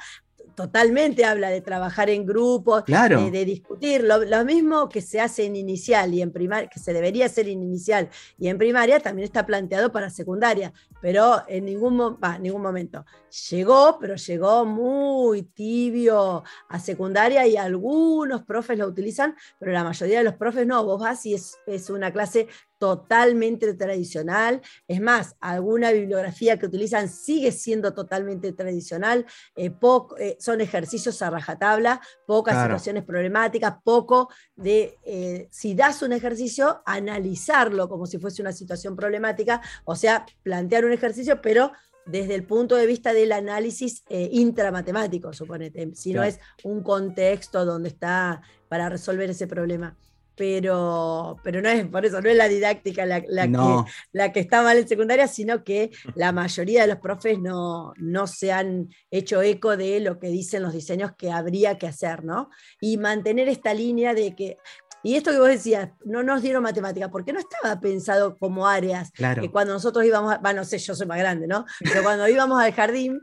totalmente 0.54 1.24
habla 1.24 1.50
de 1.50 1.60
trabajar 1.60 2.10
en 2.10 2.26
grupos, 2.26 2.84
Claro. 2.84 3.24
de, 3.24 3.30
de 3.30 3.44
discutir. 3.44 4.02
Lo, 4.04 4.24
lo 4.24 4.44
mismo 4.44 4.88
que 4.88 5.00
se 5.00 5.20
hace 5.20 5.44
en 5.46 5.56
inicial 5.56 6.12
y 6.14 6.22
en 6.22 6.32
primaria, 6.32 6.68
que 6.68 6.78
se 6.78 6.92
debería 6.92 7.26
hacer 7.26 7.48
en 7.48 7.62
inicial 7.62 8.08
y 8.38 8.48
en 8.48 8.58
primaria, 8.58 9.00
también 9.00 9.24
está 9.24 9.46
planteado 9.46 9.92
para 9.92 10.10
secundaria, 10.10 10.72
pero 11.00 11.42
en 11.48 11.64
ningún, 11.64 11.96
mo- 11.96 12.18
va, 12.18 12.38
ningún 12.38 12.62
momento. 12.62 13.04
Llegó, 13.50 13.98
pero 14.00 14.16
llegó 14.16 14.64
muy 14.64 15.42
tibio 15.42 16.42
a 16.68 16.78
secundaria 16.80 17.46
y 17.46 17.56
algunos 17.56 18.42
profes 18.44 18.78
lo 18.78 18.86
utilizan, 18.86 19.34
pero 19.58 19.72
la 19.72 19.84
mayoría 19.84 20.18
de 20.18 20.24
los 20.24 20.34
profes 20.34 20.66
no. 20.66 20.84
Vos 20.84 21.00
vas 21.00 21.24
y 21.26 21.34
es, 21.34 21.58
es 21.66 21.90
una 21.90 22.12
clase 22.12 22.48
totalmente 22.78 23.74
tradicional. 23.74 24.62
Es 24.88 25.02
más, 25.02 25.36
alguna 25.40 25.90
bibliografía 25.92 26.58
que 26.58 26.64
utilizan 26.66 27.08
sigue 27.10 27.52
siendo 27.52 27.92
totalmente 27.92 28.52
tradicional. 28.52 29.26
eh, 29.56 29.70
poco- 29.70 30.16
eh, 30.18 30.36
son 30.40 30.60
ejercicios 30.60 31.20
a 31.22 31.28
rajatabla, 31.30 32.00
pocas 32.26 32.54
Claro. 32.54 32.68
situaciones 32.78 33.04
problemáticas, 33.04 33.74
poco 33.84 34.30
de, 34.56 34.98
eh, 35.04 35.48
si 35.50 35.74
das 35.74 36.00
un 36.02 36.12
ejercicio, 36.12 36.82
analizarlo 36.86 37.88
como 37.88 38.06
si 38.06 38.18
fuese 38.18 38.40
una 38.42 38.52
situación 38.52 38.96
problemática, 38.96 39.60
o 39.84 39.94
sea, 39.94 40.24
plantear 40.42 40.84
un 40.86 40.89
ejercicio, 40.92 41.40
pero 41.40 41.72
desde 42.06 42.34
el 42.34 42.44
punto 42.44 42.76
de 42.76 42.86
vista 42.86 43.12
del 43.12 43.32
análisis 43.32 44.02
eh, 44.08 44.28
intramatemático, 44.32 45.32
suponete, 45.32 45.94
si 45.94 46.12
no 46.12 46.22
es 46.24 46.40
un 46.64 46.82
contexto 46.82 47.64
donde 47.64 47.90
está 47.90 48.40
para 48.68 48.88
resolver 48.88 49.30
ese 49.30 49.46
problema. 49.46 49.96
pero, 50.36 51.36
pero 51.44 51.60
no 51.60 51.68
es 51.68 51.86
por 51.86 52.06
eso, 52.06 52.22
no 52.22 52.30
es 52.30 52.36
la 52.36 52.48
didáctica 52.48 53.04
la, 53.04 53.22
la 53.28 53.46
No. 53.46 53.84
que, 53.84 53.92
la 54.12 54.32
que 54.32 54.40
está 54.40 54.62
mal 54.62 54.78
en 54.78 54.88
secundaria, 54.88 55.28
sino 55.28 55.62
que 55.64 55.90
la 56.14 56.32
mayoría 56.32 56.80
de 56.80 56.88
los 56.88 56.96
profes 56.98 57.38
no, 57.38 57.92
no 57.98 58.26
se 58.26 58.50
han 58.50 58.88
hecho 59.10 59.42
eco 59.42 59.76
de 59.76 60.00
lo 60.00 60.18
que 60.18 60.28
dicen 60.28 60.62
los 60.62 60.72
diseños 60.72 61.12
que 61.18 61.30
habría 61.30 61.76
que 61.76 61.88
hacer, 61.88 62.24
¿no? 62.24 62.48
Y 62.80 62.96
mantener 62.96 63.48
esta 63.50 63.74
línea 63.74 64.14
de 64.14 64.34
que, 64.34 64.56
y 65.02 65.16
esto 65.16 65.30
que 65.30 65.38
vos 65.38 65.48
decías, 65.48 65.90
no 66.04 66.22
nos 66.22 66.42
dieron 66.42 66.62
matemática, 66.62 67.10
porque 67.10 67.32
no 67.32 67.38
estaba 67.40 67.80
pensado 67.80 68.36
como 68.38 68.66
áreas, 68.66 69.10
Claro. 69.12 69.42
que 69.42 69.50
cuando 69.50 69.72
nosotros 69.72 70.04
íbamos, 70.04 70.34
a- 70.34 70.38
bueno, 70.38 70.60
no 70.60 70.64
sé, 70.64 70.78
yo 70.78 70.94
soy 70.94 71.06
más 71.06 71.18
grande, 71.18 71.46
¿no? 71.46 71.64
Pero 71.80 72.02
cuando 72.04 72.28
íbamos 72.28 72.60
al 72.62 72.72
jardín, 72.72 73.20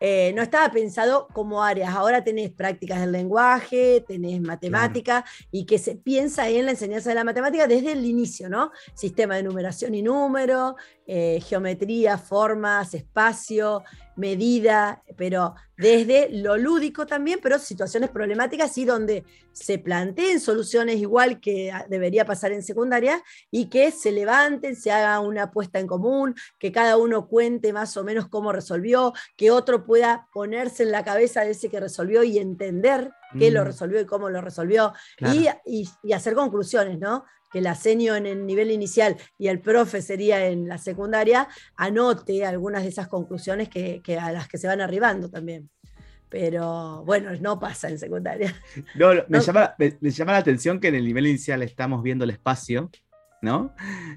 eh, 0.00 0.32
no 0.36 0.42
estaba 0.42 0.70
pensado 0.70 1.26
como 1.34 1.62
áreas. 1.64 1.92
Ahora 1.94 2.22
tenés 2.22 2.50
prácticas 2.52 3.00
del 3.00 3.10
lenguaje, 3.12 4.04
tenés 4.06 4.40
matemática, 4.40 5.24
y 5.50 5.66
que 5.66 5.78
se 5.78 5.96
piensa 5.96 6.48
en 6.48 6.66
la 6.66 6.70
enseñanza 6.72 7.08
de 7.10 7.16
la 7.16 7.24
matemática 7.24 7.66
desde 7.66 7.92
el 7.92 8.04
inicio, 8.04 8.48
¿no? 8.48 8.70
Sistema 8.94 9.34
de 9.36 9.42
numeración 9.42 9.94
y 9.94 10.02
número, 10.02 10.76
eh, 11.06 11.40
geometría, 11.44 12.16
formas, 12.16 12.94
espacio, 12.94 13.82
medida, 14.18 15.02
pero 15.16 15.54
desde 15.76 16.28
lo 16.30 16.56
lúdico 16.56 17.06
también, 17.06 17.38
pero 17.42 17.58
situaciones 17.58 18.10
problemáticas 18.10 18.76
y 18.78 18.84
donde 18.84 19.24
se 19.52 19.78
planteen 19.78 20.40
soluciones 20.40 20.96
igual 20.96 21.40
que 21.40 21.70
ah, 21.70 21.86
debería 21.88 22.24
pasar 22.24 22.52
en 22.52 22.62
secundaria 22.62 23.22
y 23.50 23.66
que 23.70 23.90
se 23.92 24.10
levanten, 24.12 24.76
se 24.76 24.90
haga 24.90 25.20
una 25.20 25.44
apuesta 25.44 25.78
en 25.78 25.86
común, 25.86 26.34
que 26.58 26.72
cada 26.72 26.96
uno 26.96 27.28
cuente 27.28 27.72
más 27.72 27.96
o 27.96 28.04
menos 28.04 28.28
cómo 28.28 28.52
resolvió, 28.52 29.12
que 29.36 29.50
otro 29.50 29.86
pueda 29.86 30.26
ponerse 30.32 30.82
en 30.82 30.90
la 30.92 31.04
cabeza 31.04 31.42
de 31.42 31.52
ese 31.52 31.68
que 31.68 31.80
resolvió 31.80 32.22
y 32.24 32.38
entender 32.38 33.10
qué 33.38 33.50
lo 33.50 33.62
Mm. 33.62 33.66
resolvió 33.66 34.00
y 34.00 34.06
cómo 34.06 34.30
lo 34.30 34.40
resolvió 34.40 34.92
Claro. 35.16 35.34
y, 35.34 35.48
y- 35.82 35.88
y 36.02 36.12
hacer 36.12 36.34
conclusiones, 36.34 36.98
¿no? 36.98 37.24
Que 37.50 37.60
la 37.60 37.74
senio 37.74 38.14
en 38.16 38.26
el 38.26 38.46
nivel 38.46 38.70
inicial 38.70 39.16
y 39.38 39.48
el 39.48 39.60
profe 39.60 40.02
sería 40.02 40.46
en 40.46 40.68
la 40.68 40.78
secundaria, 40.78 41.48
anote 41.76 42.44
algunas 42.44 42.82
de 42.82 42.88
esas 42.90 43.08
conclusiones 43.08 43.68
que, 43.68 44.00
que 44.02 44.18
a 44.18 44.32
las 44.32 44.48
que 44.48 44.58
se 44.58 44.66
van 44.66 44.80
arribando 44.80 45.28
también. 45.30 45.70
Pero 46.28 47.02
bueno, 47.06 47.30
no 47.40 47.58
pasa 47.58 47.88
en 47.88 47.98
secundaria. 47.98 48.54
No, 48.94 49.14
no, 49.14 49.22
me, 49.28 49.38
No. 49.38 49.44
llama, 49.44 49.74
me, 49.78 49.96
me 50.00 50.10
llama 50.10 50.32
la 50.32 50.38
atención 50.38 50.78
que 50.78 50.88
en 50.88 50.94
el 50.96 51.04
nivel 51.04 51.26
inicial 51.26 51.62
estamos 51.62 52.02
viendo 52.02 52.24
el 52.24 52.30
espacio, 52.30 52.90
¿no? 53.40 53.74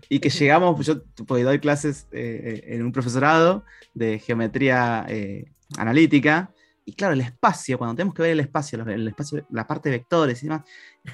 Y 0.09 0.19
que 0.19 0.29
llegamos, 0.29 0.85
yo 0.85 1.03
porque 1.25 1.43
doy 1.43 1.59
clases 1.59 2.07
eh, 2.11 2.63
en 2.67 2.83
un 2.83 2.91
profesorado 2.91 3.63
de 3.93 4.19
geometría 4.19 5.05
eh, 5.07 5.51
analítica, 5.77 6.51
y 6.91 6.93
claro, 6.93 7.13
el 7.13 7.21
espacio, 7.21 7.77
cuando 7.77 7.95
tenemos 7.95 8.13
que 8.13 8.21
ver 8.21 8.31
el 8.31 8.41
espacio, 8.41 8.83
el 8.83 9.07
espacio, 9.07 9.45
la 9.49 9.65
parte 9.65 9.87
de 9.87 9.97
vectores 9.97 10.43
y 10.43 10.47
demás, 10.47 10.63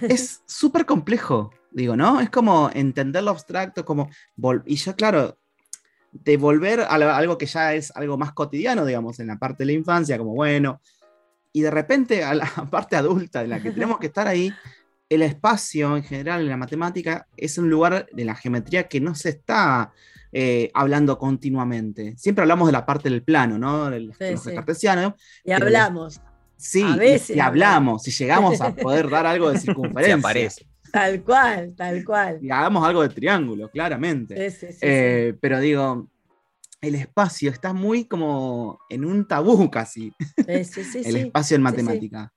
es 0.02 0.42
súper 0.48 0.88
complejo, 0.88 1.52
digo, 1.70 1.96
¿no? 1.96 2.20
Es 2.20 2.32
como 2.32 2.72
entender 2.74 3.24
lo 3.24 3.30
abstracto, 3.30 3.86
como... 3.86 4.10
Y 4.66 4.76
yo, 4.76 4.96
claro, 4.96 5.38
de 6.12 6.36
volver 6.38 6.80
a 6.82 6.96
algo 6.96 7.38
que 7.38 7.46
ya 7.46 7.76
es 7.76 7.96
algo 7.96 8.18
más 8.18 8.34
cotidiano, 8.34 8.86
digamos, 8.86 9.20
en 9.20 9.28
la 9.28 9.38
parte 9.38 9.60
de 9.60 9.68
la 9.68 9.74
infancia, 9.74 10.18
como 10.18 10.34
bueno, 10.34 10.82
y 11.54 11.62
de 11.62 11.70
repente 11.70 12.24
a 12.24 12.34
la 12.34 12.48
parte 12.72 12.96
adulta 12.96 13.44
en 13.44 13.52
la 13.52 13.62
que 13.62 13.70
tenemos 13.70 14.00
que 14.00 14.08
estar 14.08 14.28
ahí, 14.28 14.52
el 15.10 15.22
espacio 15.22 15.96
en 15.96 16.04
general 16.04 16.42
en 16.42 16.50
la 16.50 16.58
matemática 16.58 17.28
es 17.38 17.60
un 17.60 17.70
lugar 17.70 18.08
de 18.12 18.26
la 18.26 18.34
geometría 18.34 18.88
que 18.88 19.00
no 19.00 19.14
se 19.14 19.30
está 19.30 19.94
eh, 20.32 20.70
hablando 20.74 21.18
continuamente. 21.18 22.16
Siempre 22.18 22.42
hablamos 22.44 22.68
de 22.68 22.72
la 22.74 22.86
parte 22.86 23.10
del 23.10 23.24
plano, 23.24 23.58
¿no? 23.58 23.90
Del 23.90 24.14
Sí, 24.18 24.32
los 24.32 24.44
sí. 24.44 24.54
cartesianos. 24.54 25.14
Y 25.44 25.52
Pero 25.52 25.66
hablamos, 25.66 26.22
Sí, 26.60 26.82
A 26.84 26.96
y- 26.96 27.00
veces 27.00 27.36
y, 27.38 27.40
hablamos, 27.40 28.02
si 28.04 28.10
llegamos 28.12 28.60
a 28.62 28.74
poder 28.76 29.10
dar 29.10 29.28
algo 29.28 29.50
de 29.52 29.56
Se 29.60 29.66
circunferencia, 29.68 30.16
aparece. 30.18 30.66
tal 30.92 31.24
cual, 31.24 31.74
tal 31.78 32.04
cual. 32.04 32.40
y 32.42 32.50
hagamos 32.50 32.84
algo 32.88 33.04
de 33.04 33.10
triángulo, 33.10 33.70
claramente. 33.70 34.50
Sí, 34.50 34.58
sí, 34.60 34.66
sí, 34.68 34.74
sí. 34.74 34.80
Eh, 34.82 35.36
pero 35.40 35.60
digo, 35.60 36.10
el 36.82 36.96
espacio 36.96 37.52
está 37.52 37.74
muy 37.74 38.06
como 38.06 38.80
en 38.90 39.06
un 39.06 39.28
tabú 39.28 39.70
casi, 39.70 40.12
Sí, 40.48 40.64
sí, 40.64 40.84
sí, 40.84 40.98
el 41.06 41.14
sí. 41.14 41.20
espacio 41.20 41.56
en 41.58 41.62
Sí, 41.62 41.68
sí. 41.68 41.84
matemática. 41.84 42.34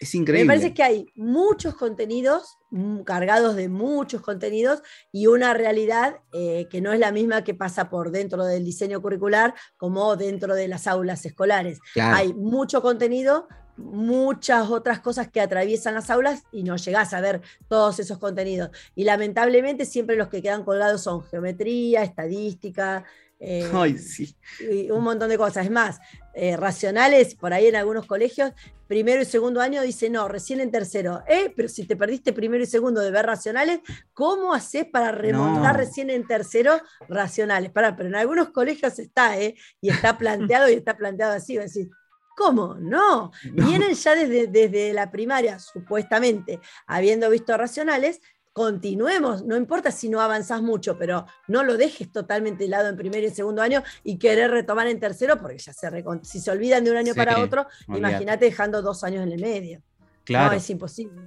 Es 0.00 0.14
Me 0.14 0.46
parece 0.46 0.72
que 0.72 0.82
hay 0.82 1.12
muchos 1.14 1.74
contenidos, 1.74 2.56
mm, 2.70 3.00
cargados 3.02 3.54
de 3.54 3.68
muchos 3.68 4.22
contenidos, 4.22 4.82
y 5.12 5.26
una 5.26 5.52
realidad 5.52 6.20
eh, 6.32 6.68
que 6.70 6.80
no 6.80 6.94
es 6.94 6.98
la 6.98 7.12
misma 7.12 7.44
que 7.44 7.52
pasa 7.52 7.90
por 7.90 8.10
dentro 8.10 8.46
del 8.46 8.64
diseño 8.64 9.02
curricular 9.02 9.54
como 9.76 10.16
dentro 10.16 10.54
de 10.54 10.68
las 10.68 10.86
aulas 10.86 11.26
escolares. 11.26 11.80
Claro. 11.92 12.16
Hay 12.16 12.32
mucho 12.32 12.80
contenido, 12.80 13.46
muchas 13.76 14.70
otras 14.70 15.00
cosas 15.00 15.28
que 15.28 15.42
atraviesan 15.42 15.92
las 15.92 16.08
aulas 16.08 16.44
y 16.50 16.62
no 16.62 16.76
llegás 16.76 17.12
a 17.12 17.20
ver 17.20 17.42
todos 17.68 17.98
esos 17.98 18.16
contenidos. 18.16 18.70
Y 18.94 19.04
lamentablemente 19.04 19.84
siempre 19.84 20.16
los 20.16 20.28
que 20.28 20.40
quedan 20.40 20.64
colgados 20.64 21.02
son 21.02 21.22
geometría, 21.24 22.02
estadística. 22.04 23.04
Eh, 23.40 23.68
Ay, 23.72 23.96
sí. 23.98 24.36
y 24.70 24.90
un 24.90 25.02
montón 25.02 25.30
de 25.30 25.38
cosas. 25.38 25.64
Es 25.64 25.70
más, 25.70 25.98
eh, 26.34 26.56
racionales, 26.56 27.34
por 27.34 27.52
ahí 27.54 27.66
en 27.68 27.76
algunos 27.76 28.04
colegios, 28.06 28.52
primero 28.86 29.22
y 29.22 29.24
segundo 29.24 29.60
año 29.62 29.80
dice 29.82 30.10
no, 30.10 30.28
recién 30.28 30.60
en 30.60 30.70
tercero. 30.70 31.22
Eh, 31.26 31.52
pero 31.56 31.68
si 31.68 31.86
te 31.86 31.96
perdiste 31.96 32.32
primero 32.34 32.62
y 32.62 32.66
segundo 32.66 33.00
de 33.00 33.10
ver 33.10 33.24
racionales, 33.26 33.80
¿cómo 34.12 34.52
haces 34.52 34.84
para 34.86 35.10
remontar 35.10 35.72
No. 35.72 35.78
recién 35.78 36.10
en 36.10 36.26
tercero 36.26 36.80
racionales? 37.08 37.70
Pará, 37.72 37.96
pero 37.96 38.08
en 38.10 38.16
algunos 38.16 38.50
colegios 38.50 38.98
está, 38.98 39.38
¿eh? 39.40 39.54
Y 39.80 39.88
está 39.90 40.18
planteado 40.18 40.68
y 40.68 40.74
está 40.74 40.96
planteado 40.96 41.32
así. 41.32 41.56
a 41.56 41.62
decir, 41.62 41.88
¿Cómo? 42.36 42.76
No. 42.76 43.30
No. 43.52 43.66
Vienen 43.66 43.92
ya 43.94 44.14
desde, 44.14 44.46
desde 44.46 44.92
la 44.94 45.10
primaria, 45.10 45.58
supuestamente, 45.58 46.58
habiendo 46.86 47.28
visto 47.28 47.54
racionales, 47.56 48.20
continuemos, 48.52 49.44
no 49.44 49.56
importa 49.56 49.90
si 49.90 50.08
no 50.08 50.20
avanzás 50.20 50.60
mucho, 50.62 50.98
pero 50.98 51.26
no 51.48 51.62
lo 51.62 51.76
dejes 51.76 52.10
totalmente 52.10 52.64
de 52.64 52.70
lado 52.70 52.88
en 52.88 52.96
primer 52.96 53.22
y 53.24 53.30
segundo 53.30 53.62
año 53.62 53.82
y 54.02 54.18
querer 54.18 54.50
retomar 54.50 54.86
en 54.88 54.98
tercero, 54.98 55.38
porque 55.38 55.58
ya 55.58 55.72
se 55.72 55.88
si 56.22 56.40
se 56.40 56.50
olvidan 56.50 56.84
de 56.84 56.90
un 56.90 56.96
año 56.96 57.12
Sí, 57.12 57.18
para 57.18 57.38
otro, 57.40 57.66
imagínate 57.88 58.44
dejando 58.46 58.82
dos 58.82 59.04
años 59.04 59.24
en 59.24 59.32
el 59.32 59.40
medio. 59.40 59.82
Claro. 60.24 60.50
No, 60.50 60.56
es 60.56 60.68
imposible. 60.70 61.22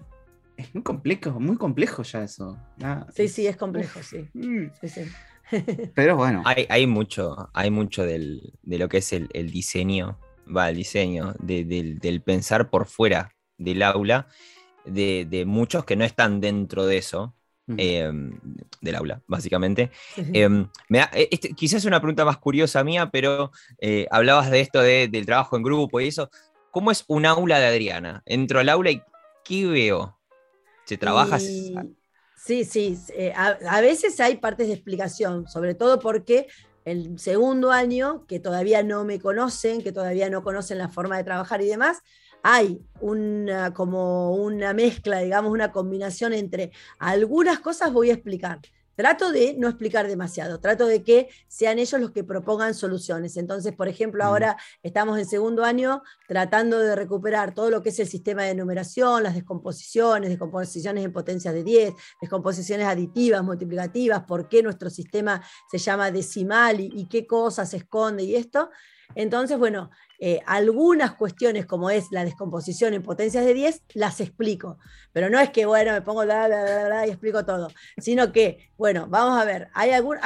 Es 0.58 0.74
muy 0.76 0.84
complejo, 0.84 1.40
muy 1.40 1.58
complejo 1.58 2.04
ya 2.04 2.24
eso. 2.24 2.58
Ya, 2.78 3.08
Sí, 3.16 3.28
sí, 3.28 3.48
es 3.48 3.58
complejo, 3.58 4.02
sí. 4.04 4.30
Mm. 4.34 4.68
sí, 4.82 4.90
sí. 4.90 5.02
Pero 5.96 6.16
bueno, 6.16 6.42
Hay, 6.46 6.66
hay 6.70 6.88
mucho, 6.88 7.50
hay 7.54 7.72
mucho 7.72 8.06
del- 8.06 8.54
de 8.62 8.78
lo 8.78 8.88
que 8.90 8.98
es 8.98 9.14
el, 9.14 9.30
el 9.34 9.50
diseño, 9.52 10.20
va, 10.56 10.70
el 10.70 10.76
diseño, 10.78 11.34
de- 11.40 11.66
del, 11.66 12.00
del 12.00 12.22
pensar 12.22 12.70
por 12.70 12.86
fuera 12.86 13.34
del 13.58 13.82
aula, 13.82 14.28
de, 14.86 15.26
de 15.30 15.46
muchos 15.46 15.86
que 15.86 15.96
no 15.96 16.04
están 16.06 16.42
dentro 16.42 16.86
de 16.86 16.98
eso, 16.98 17.36
eh, 17.78 18.12
del 18.82 18.96
aula, 18.96 19.22
básicamente. 19.28 19.92
Eh, 20.34 20.50
me 20.90 20.98
da- 21.00 21.10
eh, 21.14 21.30
este, 21.32 21.54
quizás 21.54 21.80
es 21.80 21.86
una 21.86 22.00
pregunta 22.02 22.26
más 22.26 22.38
curiosa 22.38 22.84
mía, 22.84 23.10
pero 23.12 23.52
eh, 23.80 24.08
hablabas 24.12 24.52
de 24.52 24.60
esto 24.62 24.82
de- 24.82 25.08
del 25.08 25.26
trabajo 25.26 25.56
en 25.58 25.64
grupo 25.64 26.00
y 26.02 26.08
eso. 26.08 26.30
¿Cómo 26.72 26.92
es 26.92 27.04
un 27.08 27.26
aula 27.26 27.60
de 27.60 27.68
Adriana? 27.68 28.24
Entro 28.26 28.60
al 28.60 28.70
aula 28.70 28.92
y 28.92 29.02
¿qué 29.44 29.66
veo? 29.68 30.18
¿Se 30.86 30.98
trabaja? 30.98 31.38
Y- 31.40 31.96
Sí, 32.36 32.66
sí. 32.66 32.98
eh, 33.16 33.32
a, 33.36 33.58
a 33.70 33.80
veces 33.80 34.20
hay 34.20 34.36
partes 34.36 34.68
de 34.68 34.74
explicación, 34.74 35.48
sobre 35.48 35.76
todo 35.76 36.00
porque 36.00 36.48
el 36.84 37.18
segundo 37.18 37.72
año, 37.72 38.26
que 38.28 38.42
todavía 38.42 38.84
no 38.84 39.06
me 39.06 39.20
conocen, 39.20 39.82
que 39.82 39.94
todavía 39.94 40.30
no 40.30 40.44
conocen 40.44 40.78
la 40.78 40.90
forma 40.90 41.16
de 41.16 41.24
trabajar 41.24 41.62
y 41.62 41.68
demás, 41.68 42.00
hay 42.44 42.86
una, 43.00 43.74
como 43.74 44.36
una 44.36 44.74
mezcla, 44.74 45.20
digamos, 45.20 45.52
una 45.52 45.72
combinación 45.72 46.34
entre 46.34 46.72
algunas 47.00 47.60
cosas 47.60 47.92
voy 47.92 48.12
a 48.12 48.14
explicar. 48.14 48.60
Trato 48.96 49.32
de 49.32 49.56
no 49.58 49.70
explicar 49.70 50.08
demasiado, 50.08 50.60
trato 50.60 50.86
de 50.86 51.04
que 51.04 51.30
sean 51.48 51.80
ellos 51.80 52.00
los 52.00 52.12
que 52.12 52.24
propongan 52.24 52.76
soluciones. 52.76 53.38
Entonces, 53.38 53.74
por 53.74 53.88
ejemplo, 53.88 54.24
ahora 54.24 54.56
estamos 54.84 55.18
en 55.18 55.26
segundo 55.26 55.64
año 55.64 56.04
tratando 56.28 56.78
de 56.78 56.96
recuperar 56.96 57.56
todo 57.56 57.72
lo 57.72 57.82
que 57.82 57.90
es 57.90 58.00
el 58.00 58.08
sistema 58.08 58.44
de 58.44 58.54
numeración, 58.54 59.24
las 59.24 59.34
descomposiciones, 59.34 60.30
descomposiciones 60.30 61.04
en 61.04 61.12
potencias 61.12 61.56
de 61.56 61.64
10, 61.64 61.94
descomposiciones 62.22 62.86
aditivas, 62.86 63.44
multiplicativas, 63.44 64.26
por 64.26 64.48
qué 64.48 64.62
nuestro 64.62 64.92
sistema 64.92 65.42
se 65.72 65.80
llama 65.80 66.12
decimal 66.12 66.80
y, 66.80 66.92
y 66.94 67.08
qué 67.08 67.26
cosas 67.26 67.72
se 67.72 67.78
esconde 67.78 68.22
y 68.24 68.36
esto. 68.36 68.70
Entonces, 69.16 69.58
bueno, 69.58 69.90
eh, 70.20 70.42
algunas 70.46 71.16
cuestiones 71.16 71.66
como 71.66 71.90
es 71.90 72.12
la 72.12 72.24
descomposición 72.24 72.94
en 72.94 73.04
potencias 73.04 73.46
de 73.46 73.54
10, 73.54 73.84
las 73.94 74.22
explico. 74.22 74.78
Pero 75.12 75.30
no 75.30 75.40
es 75.40 75.50
que, 75.50 75.66
bueno, 75.66 75.92
me 75.92 76.02
pongo 76.02 76.24
bla, 76.24 76.48
bla, 76.48 76.86
bla, 76.86 77.08
y 77.08 77.10
explico 77.10 77.46
todo, 77.46 77.70
sino 77.98 78.32
que, 78.32 78.70
bueno, 78.78 79.08
vamos 79.08 79.40
a 79.40 79.46
ver, 79.46 79.70
¿hay 79.74 79.92
algún, 79.92 80.18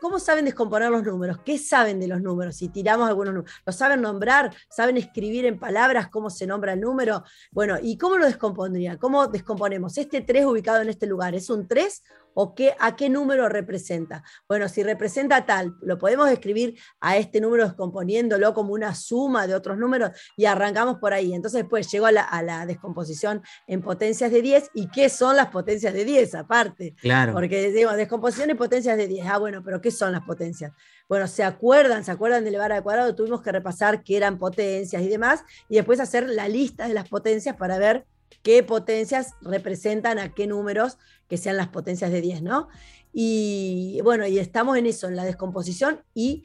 ¿cómo 0.00 0.18
saben 0.18 0.44
descomponer 0.44 0.90
los 0.90 1.02
números? 1.02 1.38
¿Qué 1.44 1.58
saben 1.58 1.98
de 2.00 2.08
los 2.08 2.20
números? 2.20 2.56
Si 2.56 2.68
tiramos 2.68 3.08
algunos 3.08 3.34
números, 3.34 3.54
¿lo 3.66 3.72
saben 3.72 4.00
nombrar? 4.00 4.54
¿Saben 4.70 4.96
escribir 4.96 5.46
en 5.46 5.58
palabras 5.58 6.08
cómo 6.08 6.30
se 6.30 6.46
nombra 6.46 6.74
el 6.74 6.80
número? 6.80 7.24
Bueno, 7.50 7.76
¿y 7.80 7.98
cómo 7.98 8.16
lo 8.16 8.26
descompondría? 8.26 8.96
¿Cómo 8.98 9.26
descomponemos? 9.26 9.98
Este 9.98 10.20
3 10.20 10.46
ubicado 10.46 10.82
en 10.82 10.88
este 10.88 11.06
lugar, 11.06 11.34
¿es 11.34 11.50
un 11.50 11.66
3 11.66 12.02
o 12.34 12.54
qué, 12.54 12.74
a 12.78 12.94
qué 12.96 13.08
número 13.08 13.48
representa? 13.48 14.22
Bueno, 14.46 14.68
si 14.68 14.82
representa 14.82 15.44
tal, 15.44 15.74
lo 15.82 15.98
podemos 15.98 16.30
escribir 16.30 16.78
a 17.00 17.16
este 17.16 17.40
número 17.40 17.64
descomponiéndolo 17.64 18.54
como 18.54 18.72
una 18.72 18.94
suma 18.94 19.27
suma 19.28 19.46
de 19.46 19.54
otros 19.54 19.76
números 19.78 20.10
y 20.36 20.46
arrancamos 20.46 20.96
por 20.98 21.12
ahí. 21.12 21.34
Entonces 21.34 21.62
después 21.62 21.90
llego 21.90 22.06
a 22.06 22.12
la, 22.12 22.22
a 22.22 22.42
la 22.42 22.66
descomposición 22.66 23.42
en 23.66 23.82
potencias 23.82 24.30
de 24.30 24.42
10 24.42 24.70
y 24.74 24.88
qué 24.88 25.08
son 25.08 25.36
las 25.36 25.48
potencias 25.48 25.92
de 25.92 26.04
10 26.04 26.34
aparte. 26.36 26.94
Claro. 27.00 27.32
Porque 27.32 27.70
digo, 27.70 27.92
descomposición 27.92 28.50
en 28.50 28.56
potencias 28.56 28.96
de 28.96 29.06
10. 29.06 29.26
Ah, 29.26 29.38
bueno, 29.38 29.62
pero 29.62 29.80
¿qué 29.80 29.90
son 29.90 30.12
las 30.12 30.22
potencias? 30.22 30.72
Bueno, 31.08 31.26
¿se 31.26 31.44
acuerdan? 31.44 32.04
¿Se 32.04 32.10
acuerdan 32.10 32.44
de 32.44 32.50
elevar 32.50 32.72
al 32.72 32.82
cuadrado? 32.82 33.14
Tuvimos 33.14 33.42
que 33.42 33.52
repasar 33.52 34.02
qué 34.02 34.16
eran 34.16 34.38
potencias 34.38 35.02
y 35.02 35.08
demás, 35.08 35.44
y 35.68 35.76
después 35.76 36.00
hacer 36.00 36.28
la 36.28 36.48
lista 36.48 36.88
de 36.88 36.94
las 36.94 37.08
potencias 37.08 37.56
para 37.56 37.78
ver 37.78 38.06
qué 38.42 38.62
potencias 38.62 39.34
representan 39.40 40.18
a 40.18 40.32
qué 40.32 40.46
números 40.46 40.98
que 41.28 41.36
sean 41.36 41.56
las 41.56 41.68
potencias 41.68 42.10
de 42.10 42.20
10, 42.20 42.42
¿no? 42.42 42.68
Y 43.12 44.00
bueno, 44.04 44.26
y 44.26 44.38
estamos 44.38 44.76
en 44.76 44.86
eso, 44.86 45.08
en 45.08 45.16
la 45.16 45.24
descomposición, 45.24 46.02
y 46.14 46.42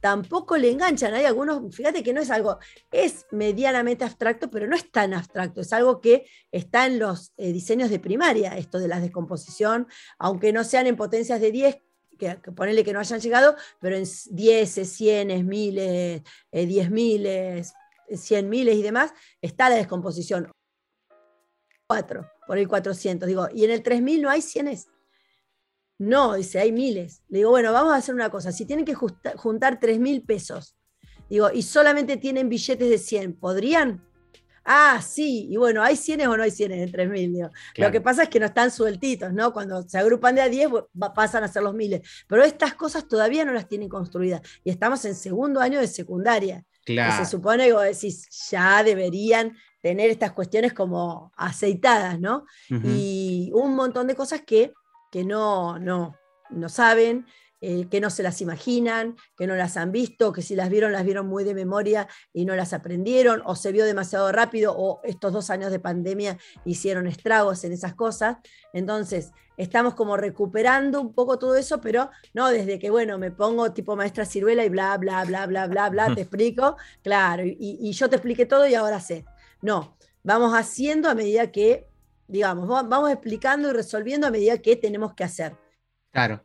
tampoco 0.00 0.56
le 0.56 0.70
enganchan. 0.70 1.14
Hay 1.14 1.24
algunos, 1.24 1.74
fíjate 1.74 2.02
que 2.02 2.12
no 2.12 2.20
es 2.20 2.30
algo, 2.30 2.58
es 2.90 3.26
medianamente 3.30 4.04
abstracto, 4.04 4.50
pero 4.50 4.66
no 4.66 4.76
es 4.76 4.90
tan 4.90 5.14
abstracto, 5.14 5.60
es 5.60 5.72
algo 5.72 6.00
que 6.00 6.26
está 6.52 6.86
en 6.86 6.98
los 6.98 7.32
eh, 7.36 7.52
diseños 7.52 7.90
de 7.90 7.98
primaria, 7.98 8.56
esto 8.56 8.78
de 8.78 8.88
la 8.88 9.00
descomposición, 9.00 9.86
aunque 10.18 10.52
no 10.52 10.64
sean 10.64 10.86
en 10.86 10.96
potencias 10.96 11.40
de 11.40 11.52
10, 11.52 11.78
que, 12.18 12.38
que 12.42 12.52
ponerle 12.52 12.84
que 12.84 12.92
no 12.92 13.00
hayan 13.00 13.20
llegado, 13.20 13.56
pero 13.80 13.96
en 13.96 14.04
10, 14.30 14.88
100, 14.88 15.46
miles, 15.46 16.22
eh, 16.52 16.66
10 16.66 16.90
miles, 16.90 17.74
100 18.10 18.48
miles 18.48 18.76
y 18.76 18.82
demás, 18.82 19.12
está 19.40 19.68
la 19.68 19.76
descomposición. 19.76 20.50
4, 21.88 22.28
por 22.46 22.58
el 22.58 22.66
400, 22.66 23.28
digo, 23.28 23.48
y 23.54 23.64
en 23.64 23.70
el 23.70 23.82
3000 23.82 24.22
no 24.22 24.30
hay 24.30 24.42
100 24.42 24.68
no, 25.98 26.34
dice, 26.34 26.58
hay 26.58 26.72
miles. 26.72 27.22
Le 27.28 27.38
digo, 27.38 27.50
bueno, 27.50 27.72
vamos 27.72 27.92
a 27.92 27.96
hacer 27.96 28.14
una 28.14 28.30
cosa. 28.30 28.52
Si 28.52 28.66
tienen 28.66 28.84
que 28.84 28.94
juntar 28.94 29.80
3 29.80 29.98
mil 29.98 30.22
pesos, 30.22 30.76
digo, 31.30 31.50
y 31.52 31.62
solamente 31.62 32.16
tienen 32.16 32.48
billetes 32.48 32.88
de 32.90 32.98
100, 32.98 33.34
¿podrían? 33.34 34.02
Ah, 34.68 35.00
sí. 35.00 35.46
Y 35.48 35.56
bueno, 35.56 35.82
¿hay 35.82 35.94
100 35.96 36.22
o 36.26 36.36
no 36.36 36.42
hay 36.42 36.50
100 36.50 36.72
en 36.72 36.90
3 36.90 37.08
mil? 37.08 37.32
Claro. 37.32 37.52
Lo 37.76 37.92
que 37.92 38.00
pasa 38.00 38.24
es 38.24 38.28
que 38.28 38.40
no 38.40 38.46
están 38.46 38.70
sueltitos, 38.72 39.32
¿no? 39.32 39.52
Cuando 39.52 39.82
se 39.88 39.96
agrupan 39.96 40.34
de 40.34 40.40
a 40.42 40.48
10, 40.48 40.68
bu- 40.68 40.88
va- 41.00 41.14
pasan 41.14 41.44
a 41.44 41.48
ser 41.48 41.62
los 41.62 41.72
miles. 41.72 42.02
Pero 42.26 42.42
estas 42.42 42.74
cosas 42.74 43.06
todavía 43.06 43.44
no 43.44 43.52
las 43.52 43.68
tienen 43.68 43.88
construidas. 43.88 44.42
Y 44.64 44.70
estamos 44.70 45.04
en 45.04 45.14
segundo 45.14 45.60
año 45.60 45.78
de 45.80 45.86
secundaria. 45.86 46.64
Claro. 46.84 47.24
se 47.24 47.28
supone 47.30 47.66
que 47.66 47.72
vos 47.72 47.82
decís, 47.82 48.28
ya 48.48 48.82
deberían 48.84 49.56
tener 49.82 50.08
estas 50.10 50.30
cuestiones 50.32 50.72
como 50.72 51.32
aceitadas, 51.36 52.20
¿no? 52.20 52.44
Y 52.84 53.50
un 53.54 53.74
montón 53.74 54.06
de 54.06 54.14
cosas 54.14 54.42
que, 54.46 54.72
que 55.10 55.24
no, 55.24 55.78
no, 55.78 56.16
no 56.50 56.68
saben, 56.68 57.26
eh, 57.62 57.88
que 57.88 58.02
no 58.02 58.10
se 58.10 58.22
las 58.22 58.42
imaginan, 58.42 59.16
que 59.34 59.46
no 59.46 59.56
las 59.56 59.78
han 59.78 59.90
visto, 59.90 60.30
que 60.30 60.42
si 60.42 60.54
las 60.54 60.68
vieron, 60.68 60.92
las 60.92 61.04
vieron 61.04 61.26
muy 61.26 61.42
de 61.42 61.54
memoria 61.54 62.06
y 62.34 62.44
no 62.44 62.54
las 62.54 62.74
aprendieron, 62.74 63.42
o 63.46 63.56
se 63.56 63.72
vio 63.72 63.86
demasiado 63.86 64.30
rápido, 64.30 64.74
o 64.76 65.00
estos 65.04 65.32
dos 65.32 65.48
años 65.48 65.70
de 65.70 65.80
pandemia 65.80 66.36
hicieron 66.66 67.06
estragos 67.06 67.64
en 67.64 67.72
esas 67.72 67.94
cosas. 67.94 68.36
Entonces, 68.74 69.32
estamos 69.56 69.94
como 69.94 70.18
recuperando 70.18 71.00
un 71.00 71.14
poco 71.14 71.38
todo 71.38 71.56
eso, 71.56 71.80
pero 71.80 72.10
no 72.34 72.50
desde 72.50 72.78
que, 72.78 72.90
bueno, 72.90 73.18
me 73.18 73.30
pongo 73.30 73.72
tipo 73.72 73.96
maestra 73.96 74.26
ciruela 74.26 74.62
y 74.62 74.68
bla, 74.68 74.96
bla, 74.98 75.24
bla, 75.24 75.46
bla, 75.46 75.66
bla, 75.66 75.88
bla, 75.88 76.06
te 76.14 76.20
explico, 76.20 76.76
claro, 77.02 77.42
y, 77.42 77.56
y 77.58 77.92
yo 77.92 78.10
te 78.10 78.16
expliqué 78.16 78.44
todo 78.44 78.66
y 78.68 78.74
ahora 78.74 79.00
sé. 79.00 79.24
No, 79.62 79.96
vamos 80.22 80.52
haciendo 80.52 81.08
a 81.08 81.14
medida 81.14 81.50
que, 81.50 81.88
digamos, 82.28 82.70
va- 82.70 82.82
vamos 82.82 83.10
explicando 83.10 83.68
y 83.68 83.72
resolviendo 83.72 84.26
a 84.26 84.30
medida 84.30 84.58
que 84.58 84.76
tenemos 84.76 85.14
que 85.14 85.24
hacer. 85.24 85.56
Claro. 86.12 86.42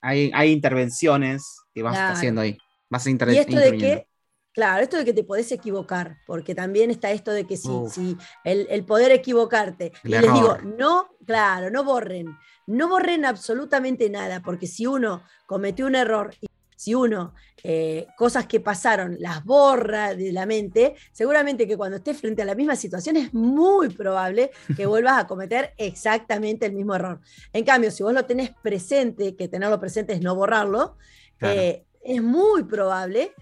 Hay- 0.00 0.30
hay, 0.34 0.50
intervenciones 0.50 1.60
que 1.72 1.82
vas 1.82 1.94
Claro. 1.94 2.14
haciendo 2.14 2.40
ahí. 2.40 2.58
Vas 2.90 3.06
a 3.06 3.10
inter- 3.10 3.28
Y 3.30 3.38
esto 3.38 3.56
de 3.56 3.76
que, 3.78 4.06
claro, 4.52 4.82
esto 4.82 4.96
de 4.96 5.04
que 5.04 5.12
te 5.12 5.22
podés 5.24 5.50
equivocar, 5.52 6.18
porque 6.26 6.54
también 6.54 6.90
está 6.90 7.10
esto 7.12 7.30
de 7.30 7.44
que 7.46 7.56
si, 7.56 7.68
si 7.90 8.16
el, 8.44 8.66
el 8.70 8.84
poder 8.84 9.12
equivocarte, 9.12 9.92
El 10.02 10.10
y 10.10 10.12
les 10.18 10.32
digo, 10.34 10.58
no, 10.78 11.08
claro, 11.24 11.70
no 11.70 11.84
borren, 11.84 12.36
no 12.66 12.88
borren 12.88 13.24
absolutamente 13.24 14.10
nada, 14.10 14.40
porque 14.42 14.66
si 14.66 14.86
uno 14.86 15.22
cometió 15.46 15.86
un 15.86 15.94
error 15.94 16.34
y 16.40 16.46
si 16.84 16.94
uno 16.94 17.34
eh, 17.62 18.06
cosas 18.14 18.46
que 18.46 18.60
pasaron 18.60 19.16
las 19.18 19.42
borra 19.42 20.14
de 20.14 20.32
la 20.32 20.44
mente, 20.44 20.94
seguramente 21.12 21.66
que 21.66 21.78
cuando 21.78 21.96
estés 21.96 22.20
frente 22.20 22.42
a 22.42 22.44
la 22.44 22.54
misma 22.54 22.76
situación 22.76 23.16
es 23.16 23.32
muy 23.32 23.88
probable 23.88 24.50
que 24.76 24.84
vuelvas 24.86 25.18
a 25.18 25.26
cometer 25.26 25.72
exactamente 25.78 26.66
el 26.66 26.74
mismo 26.74 26.94
error. 26.94 27.20
En 27.54 27.64
cambio, 27.64 27.90
si 27.90 28.02
vos 28.02 28.12
lo 28.12 28.26
tenés 28.26 28.50
presente, 28.62 29.34
que 29.34 29.48
tenerlo 29.48 29.80
presente 29.80 30.12
es 30.12 30.20
no 30.20 30.34
borrarlo, 30.34 30.98
Claro. 31.38 31.58
eh, 31.58 31.84
es 32.02 32.22
muy 32.22 32.64
probable. 32.64 33.32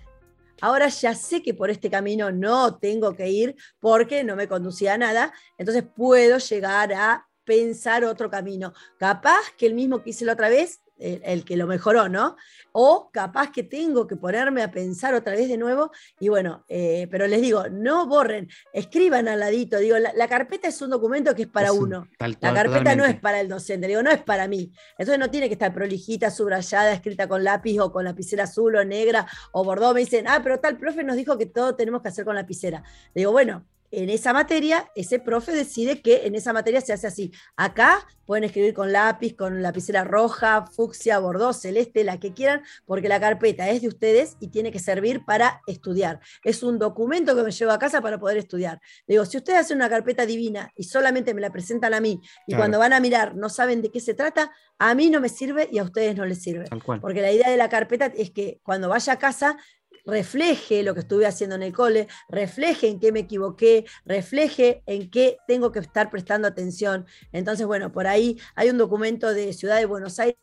Ahora 0.60 0.86
ya 0.86 1.16
sé 1.16 1.42
que 1.42 1.52
por 1.52 1.70
este 1.70 1.90
camino 1.90 2.30
no 2.30 2.76
tengo 2.78 3.16
que 3.16 3.28
ir 3.28 3.56
porque 3.80 4.22
no 4.22 4.36
me 4.36 4.46
conducía 4.46 4.94
a 4.94 4.98
nada, 4.98 5.32
entonces 5.58 5.82
puedo 5.82 6.38
llegar 6.38 6.92
a 6.92 7.26
pensar 7.44 8.04
otro 8.04 8.30
camino. 8.30 8.72
Capaz 8.98 9.50
que 9.58 9.66
el 9.66 9.74
mismo 9.74 10.00
que 10.00 10.10
hice 10.10 10.24
la 10.24 10.34
otra 10.34 10.48
vez, 10.48 10.80
el, 11.02 11.22
el 11.24 11.44
que 11.44 11.56
lo 11.56 11.66
mejoró, 11.66 12.08
¿no? 12.08 12.36
O 12.72 13.10
capaz 13.12 13.50
que 13.52 13.62
tengo 13.62 14.06
que 14.06 14.16
ponerme 14.16 14.62
a 14.62 14.70
pensar 14.70 15.12
otra 15.14 15.32
vez 15.34 15.48
de 15.48 15.56
nuevo 15.58 15.90
y 16.20 16.28
bueno, 16.28 16.64
eh, 16.68 17.06
pero 17.10 17.26
les 17.26 17.40
digo, 17.42 17.68
no 17.70 18.06
borren, 18.06 18.48
escriban 18.72 19.28
al 19.28 19.40
ladito, 19.40 19.78
digo, 19.78 19.98
la, 19.98 20.12
la 20.14 20.28
carpeta 20.28 20.68
es 20.68 20.80
un 20.80 20.90
documento 20.90 21.34
que 21.34 21.42
es 21.42 21.48
para 21.48 21.66
Es 21.68 21.72
uno. 21.74 22.08
tal- 22.18 22.36
La 22.40 22.54
carpeta 22.54 22.96
no 22.96 23.04
es 23.04 23.20
para 23.20 23.40
el 23.40 23.48
docente, 23.48 23.86
digo, 23.88 24.02
no 24.02 24.10
es 24.10 24.22
para 24.22 24.48
mí. 24.48 24.72
Entonces 24.96 25.18
no 25.18 25.30
tiene 25.30 25.48
que 25.48 25.54
estar 25.54 25.74
prolijita, 25.74 26.30
subrayada, 26.30 26.92
escrita 26.92 27.28
con 27.28 27.44
lápiz 27.44 27.78
o 27.80 27.92
con 27.92 28.04
lapicera 28.04 28.44
azul 28.44 28.74
o 28.76 28.84
negra 28.84 29.26
o 29.52 29.64
bordó. 29.64 29.92
Me 29.92 30.00
dicen, 30.00 30.26
ah, 30.28 30.40
pero 30.42 30.58
tal 30.60 30.78
profe 30.78 31.04
nos 31.04 31.16
dijo 31.16 31.36
que 31.36 31.46
todo 31.46 31.74
tenemos 31.74 32.00
que 32.02 32.08
hacer 32.08 32.24
con 32.24 32.34
lapicera. 32.36 32.82
Digo, 33.14 33.32
bueno, 33.32 33.66
en 33.92 34.10
esa 34.10 34.32
materia, 34.32 34.90
ese 34.94 35.18
profe 35.20 35.52
decide 35.52 36.00
que 36.00 36.26
en 36.26 36.34
esa 36.34 36.52
materia 36.52 36.80
se 36.80 36.92
hace 36.92 37.06
así. 37.06 37.30
Acá 37.56 38.06
pueden 38.24 38.44
escribir 38.44 38.72
con 38.72 38.90
lápiz, 38.92 39.34
con 39.36 39.62
lapicera 39.62 40.02
roja, 40.04 40.64
fucsia, 40.66 41.18
bordó, 41.18 41.52
celeste, 41.52 42.02
la 42.02 42.18
que 42.18 42.32
quieran, 42.32 42.62
porque 42.86 43.08
la 43.08 43.20
carpeta 43.20 43.68
es 43.68 43.82
de 43.82 43.88
ustedes 43.88 44.36
y 44.40 44.48
tiene 44.48 44.72
que 44.72 44.78
servir 44.78 45.24
para 45.26 45.60
estudiar. 45.66 46.20
Es 46.42 46.62
un 46.62 46.78
documento 46.78 47.36
que 47.36 47.42
me 47.42 47.50
llevo 47.50 47.72
a 47.72 47.78
casa 47.78 48.00
para 48.00 48.18
poder 48.18 48.38
estudiar. 48.38 48.80
Le 49.06 49.14
digo, 49.14 49.26
si 49.26 49.36
ustedes 49.36 49.58
hacen 49.60 49.76
una 49.76 49.90
carpeta 49.90 50.24
divina 50.24 50.70
y 50.74 50.84
solamente 50.84 51.34
me 51.34 51.42
la 51.42 51.50
presentan 51.50 51.92
a 51.92 52.00
mí 52.00 52.18
y 52.46 52.52
Claro. 52.52 52.60
cuando 52.62 52.78
van 52.78 52.94
a 52.94 53.00
mirar 53.00 53.34
no 53.36 53.48
saben 53.50 53.82
de 53.82 53.90
qué 53.90 54.00
se 54.00 54.14
trata, 54.14 54.50
a 54.78 54.94
mí 54.94 55.10
no 55.10 55.20
me 55.20 55.28
sirve 55.28 55.68
y 55.70 55.78
a 55.78 55.82
ustedes 55.82 56.16
no 56.16 56.24
les 56.24 56.40
sirve. 56.42 56.64
Porque 57.00 57.20
la 57.20 57.30
idea 57.30 57.50
de 57.50 57.56
la 57.58 57.68
carpeta 57.68 58.06
es 58.06 58.30
que 58.30 58.60
cuando 58.62 58.88
vaya 58.88 59.12
a 59.12 59.18
casa 59.18 59.58
refleje 60.04 60.82
lo 60.82 60.94
que 60.94 61.00
estuve 61.00 61.26
haciendo 61.26 61.56
en 61.56 61.62
el 61.62 61.72
cole, 61.72 62.08
refleje 62.28 62.88
en 62.88 62.98
qué 63.00 63.12
me 63.12 63.20
equivoqué, 63.20 63.84
refleje 64.04 64.82
en 64.86 65.10
qué 65.10 65.38
tengo 65.46 65.72
que 65.72 65.78
estar 65.80 66.10
prestando 66.10 66.48
atención. 66.48 67.06
Entonces, 67.32 67.66
bueno, 67.66 67.92
por 67.92 68.06
ahí 68.06 68.38
hay 68.54 68.70
un 68.70 68.78
documento 68.78 69.32
de 69.32 69.52
Ciudad 69.52 69.78
de 69.78 69.86
Buenos 69.86 70.18
Aires, 70.18 70.36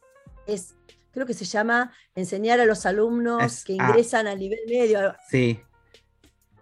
es- 0.47 0.75
creo 1.11 1.25
que 1.25 1.33
se 1.33 1.45
llama 1.45 1.91
Enseñar 2.15 2.59
a 2.59 2.65
los 2.65 2.85
alumnos 2.85 3.43
Es- 3.43 3.63
que 3.65 3.77
ah. 3.79 3.87
ingresan 3.89 4.27
al 4.27 4.39
nivel 4.39 4.59
medio. 4.67 5.15
Sí. 5.29 5.59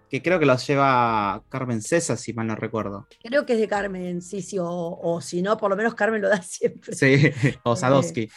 Que 0.10 0.22
creo 0.22 0.40
que 0.40 0.46
los 0.46 0.66
lleva 0.66 1.44
Carmen 1.50 1.82
César, 1.82 2.18
si 2.18 2.34
mal 2.34 2.48
no 2.48 2.56
recuerdo. 2.56 3.08
Creo 3.22 3.46
que 3.46 3.54
es 3.54 3.60
de 3.60 3.68
Carmen, 3.68 4.22
sí, 4.22 4.42
sí, 4.42 4.58
o, 4.60 4.68
o 4.68 5.22
si 5.22 5.42
no, 5.42 5.58
por 5.58 5.70
lo 5.70 5.76
menos 5.76 5.96
Carmen 5.96 6.22
lo 6.22 6.30
da 6.30 6.42
siempre. 6.42 6.96
Sí, 6.96 7.32
o 7.64 7.76
Sadowski. 7.76 8.30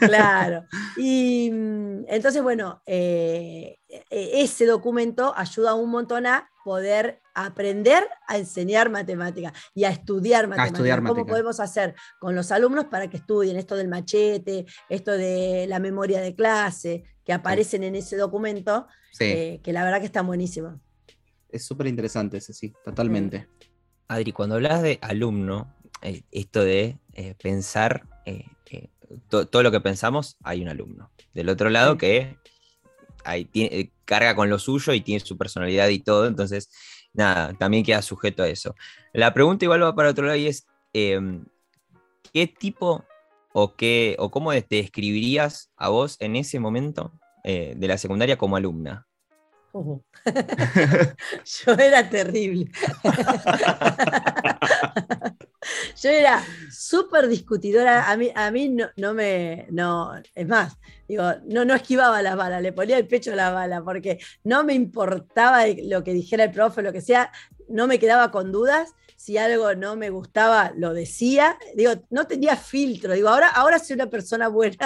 Claro. 0.00 0.64
Y 0.98 1.50
mm, 1.52 2.04
entonces, 2.08 2.42
bueno, 2.42 2.82
eh, 2.86 3.78
e- 3.88 4.42
ese 4.42 4.66
documento 4.66 5.34
ayuda 5.36 5.74
un 5.74 5.90
montón 5.90 6.26
a 6.26 6.48
poder 6.64 7.20
aprender 7.34 8.08
a 8.26 8.38
enseñar 8.38 8.90
matemáticas 8.90 9.52
y 9.74 9.84
a 9.84 9.90
estudiar 9.90 10.48
matemáticas. 10.48 10.78
estudiar 10.78 11.02
¿Cómo 11.04 11.26
podemos 11.26 11.60
hacer 11.60 11.94
con 12.18 12.34
los 12.34 12.50
alumnos 12.50 12.86
para 12.86 13.08
que 13.08 13.18
estudien 13.18 13.56
esto 13.56 13.76
del 13.76 13.88
machete, 13.88 14.64
esto 14.88 15.12
de 15.12 15.66
la 15.68 15.78
memoria 15.78 16.20
de 16.20 16.34
clase, 16.34 17.04
que 17.24 17.32
aparecen 17.32 17.84
en 17.84 17.94
ese 17.94 18.16
documento, 18.16 18.86
Sí, 19.12 19.24
eh, 19.24 19.60
que 19.62 19.72
la 19.72 19.84
verdad 19.84 20.00
que 20.00 20.06
están 20.06 20.26
buenísimos. 20.26 20.80
Es 21.56 21.64
súper 21.66 21.86
interesante 21.86 22.38
ese, 22.38 22.52
sí, 22.52 22.72
totalmente. 22.84 23.48
Adri, 24.08 24.32
cuando 24.32 24.54
hablas 24.56 24.82
de 24.82 24.98
alumno, 25.02 25.74
eh, 26.02 26.22
esto 26.30 26.62
de 26.62 26.98
eh, 27.14 27.34
pensar, 27.42 28.06
eh, 28.24 28.44
to- 29.28 29.46
todo 29.46 29.62
lo 29.62 29.70
que 29.70 29.80
pensamos, 29.80 30.36
hay 30.42 30.62
un 30.62 30.68
alumno. 30.68 31.10
Del 31.34 31.48
otro 31.48 31.70
lado 31.70 31.96
que 31.98 32.36
tiene- 33.52 33.76
eh, 33.80 33.90
carga 34.04 34.36
con 34.36 34.48
lo 34.48 34.58
suyo 34.58 34.92
y 34.92 35.00
tiene 35.00 35.20
su 35.20 35.36
personalidad 35.36 35.88
y 35.88 35.98
todo, 35.98 36.26
entonces, 36.26 36.70
nada, 37.12 37.52
también 37.54 37.84
queda 37.84 38.02
sujeto 38.02 38.42
a 38.42 38.48
eso. 38.48 38.74
La 39.12 39.34
pregunta 39.34 39.64
igual 39.64 39.82
va 39.82 39.94
para 39.94 40.10
otro 40.10 40.26
lado 40.26 40.36
y 40.38 40.46
es, 40.46 40.66
em, 40.92 41.44
¿qué 42.32 42.46
tipo 42.46 43.04
o, 43.52 43.74
qué, 43.74 44.14
o 44.18 44.30
cómo 44.30 44.52
te 44.52 44.76
describirías 44.76 45.72
a 45.76 45.88
vos 45.88 46.16
en 46.20 46.36
ese 46.36 46.60
momento 46.60 47.12
eh, 47.44 47.74
de 47.76 47.88
la 47.88 47.98
secundaria 47.98 48.36
como 48.36 48.56
alumna? 48.56 49.06
Yo 51.44 51.72
era 51.72 52.08
terrible. 52.08 52.70
Yo 56.02 56.10
era 56.10 56.42
súper 56.70 57.28
discutidora. 57.28 58.10
A 58.10 58.16
mí, 58.16 58.30
a 58.34 58.50
mí 58.50 58.68
no, 58.68 58.88
no 58.96 59.14
me. 59.14 59.66
No, 59.70 60.12
es 60.34 60.46
más, 60.46 60.76
digo, 61.08 61.24
no, 61.46 61.64
no 61.64 61.74
esquivaba 61.74 62.22
las 62.22 62.36
balas, 62.36 62.62
le 62.62 62.72
ponía 62.72 62.98
el 62.98 63.06
pecho 63.06 63.32
a 63.32 63.36
la 63.36 63.50
bala, 63.50 63.82
porque 63.82 64.18
no 64.44 64.64
me 64.64 64.74
importaba 64.74 65.66
lo 65.66 66.02
que 66.04 66.12
dijera 66.12 66.44
el 66.44 66.52
profe, 66.52 66.82
lo 66.82 66.92
que 66.92 67.00
sea, 67.00 67.32
no 67.68 67.86
me 67.86 67.98
quedaba 67.98 68.30
con 68.30 68.52
dudas. 68.52 68.94
Si 69.16 69.38
algo 69.38 69.74
no 69.74 69.96
me 69.96 70.10
gustaba, 70.10 70.72
lo 70.76 70.92
decía. 70.92 71.58
Digo, 71.74 71.92
no 72.10 72.26
tenía 72.26 72.56
filtro. 72.56 73.14
Digo, 73.14 73.28
ahora, 73.28 73.48
ahora 73.48 73.78
soy 73.78 73.94
una 73.94 74.10
persona 74.10 74.48
buena. 74.48 74.76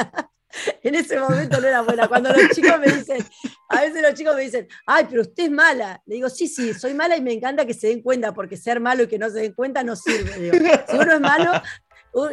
en 0.83 0.95
ese 0.95 1.19
momento 1.19 1.61
no 1.61 1.67
era 1.67 1.83
buena. 1.83 2.09
Cuando 2.09 2.31
los 2.33 2.51
chicos 2.51 2.79
me 2.79 2.91
dicen, 2.93 3.25
a 3.69 3.81
veces 3.81 4.03
los 4.03 4.15
chicos 4.15 4.35
me 4.35 4.43
dicen, 4.43 4.69
ay, 4.87 5.07
pero 5.09 5.23
usted 5.23 5.45
es 5.45 5.51
mala. 5.51 6.03
Le 6.07 6.17
digo, 6.17 6.29
sí, 6.29 6.49
sí, 6.49 6.75
soy 6.75 6.95
mala 6.95 7.17
y 7.17 7.21
me 7.21 7.33
encanta 7.33 7.67
que 7.67 7.75
se 7.75 7.89
den 7.89 8.03
cuenta, 8.03 8.33
porque 8.33 8.57
ser 8.57 8.81
malo 8.81 9.05
y 9.05 9.09
que 9.09 9.19
no 9.19 9.29
se 9.31 9.41
den 9.41 9.53
cuenta 9.53 9.83
no 9.83 9.97
sirve. 9.97 10.51
si 10.89 10.97
uno 10.97 11.13
es 11.13 11.21
malo, 11.21 11.53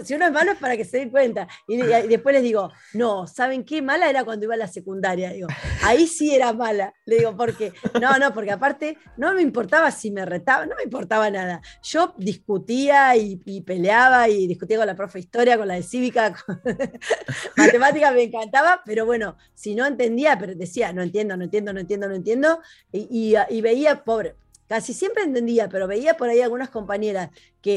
si 0.03 0.13
uno 0.15 0.25
es 0.25 0.31
malo 0.31 0.51
es 0.51 0.57
para 0.57 0.75
que 0.75 0.85
se 0.85 0.97
den 0.97 1.09
cuenta. 1.09 1.47
Y, 1.67 1.77
después 1.77 2.33
les 2.33 2.43
digo, 2.43 2.71
no, 2.93 3.27
¿saben 3.27 3.63
qué? 3.63 3.81
Mala 3.81 4.09
era 4.09 4.23
cuando 4.23 4.45
iba 4.45 4.55
a 4.55 4.57
la 4.57 4.67
secundaria. 4.67 5.31
Digo, 5.31 5.47
ahí 5.83 6.07
sí 6.07 6.33
era 6.33 6.53
mala. 6.53 6.93
Le 7.05 7.17
digo, 7.17 7.35
porque, 7.35 7.73
no, 8.01 8.17
no, 8.17 8.33
porque 8.33 8.51
aparte 8.51 8.97
no 9.17 9.33
me 9.33 9.41
importaba 9.41 9.91
si 9.91 10.11
me 10.11 10.25
retaba, 10.25 10.65
no 10.65 10.75
me 10.75 10.83
importaba 10.83 11.29
nada. 11.29 11.61
Yo 11.83 12.13
discutía 12.17 13.15
y, 13.15 13.37
peleaba 13.61 14.29
y 14.29 14.47
discutía 14.47 14.77
con 14.77 14.87
la 14.87 14.95
profe 14.95 15.19
de 15.19 15.23
historia, 15.23 15.57
con 15.57 15.67
la 15.67 15.75
de 15.75 15.83
cívica, 15.83 16.33
con 16.45 16.61
matemática 17.55 18.11
me 18.11 18.23
encantaba, 18.23 18.81
pero 18.85 19.05
bueno, 19.05 19.37
si 19.53 19.75
no 19.75 19.85
entendía, 19.85 20.37
pero 20.39 20.55
decía, 20.55 20.93
no 20.93 21.01
entiendo, 21.01 21.37
no 21.37 21.43
entiendo, 21.43 21.73
no 21.73 21.79
entiendo, 21.79 22.07
no 22.07 22.15
entiendo, 22.15 22.59
y, 22.91 23.35
y 23.49 23.61
veía, 23.61 24.03
pobre, 24.03 24.35
casi 24.67 24.93
siempre 24.93 25.23
entendía, 25.23 25.69
pero 25.69 25.87
veía 25.87 26.17
por 26.17 26.29
ahí 26.29 26.41
algunas 26.41 26.69
compañeras 26.69 27.29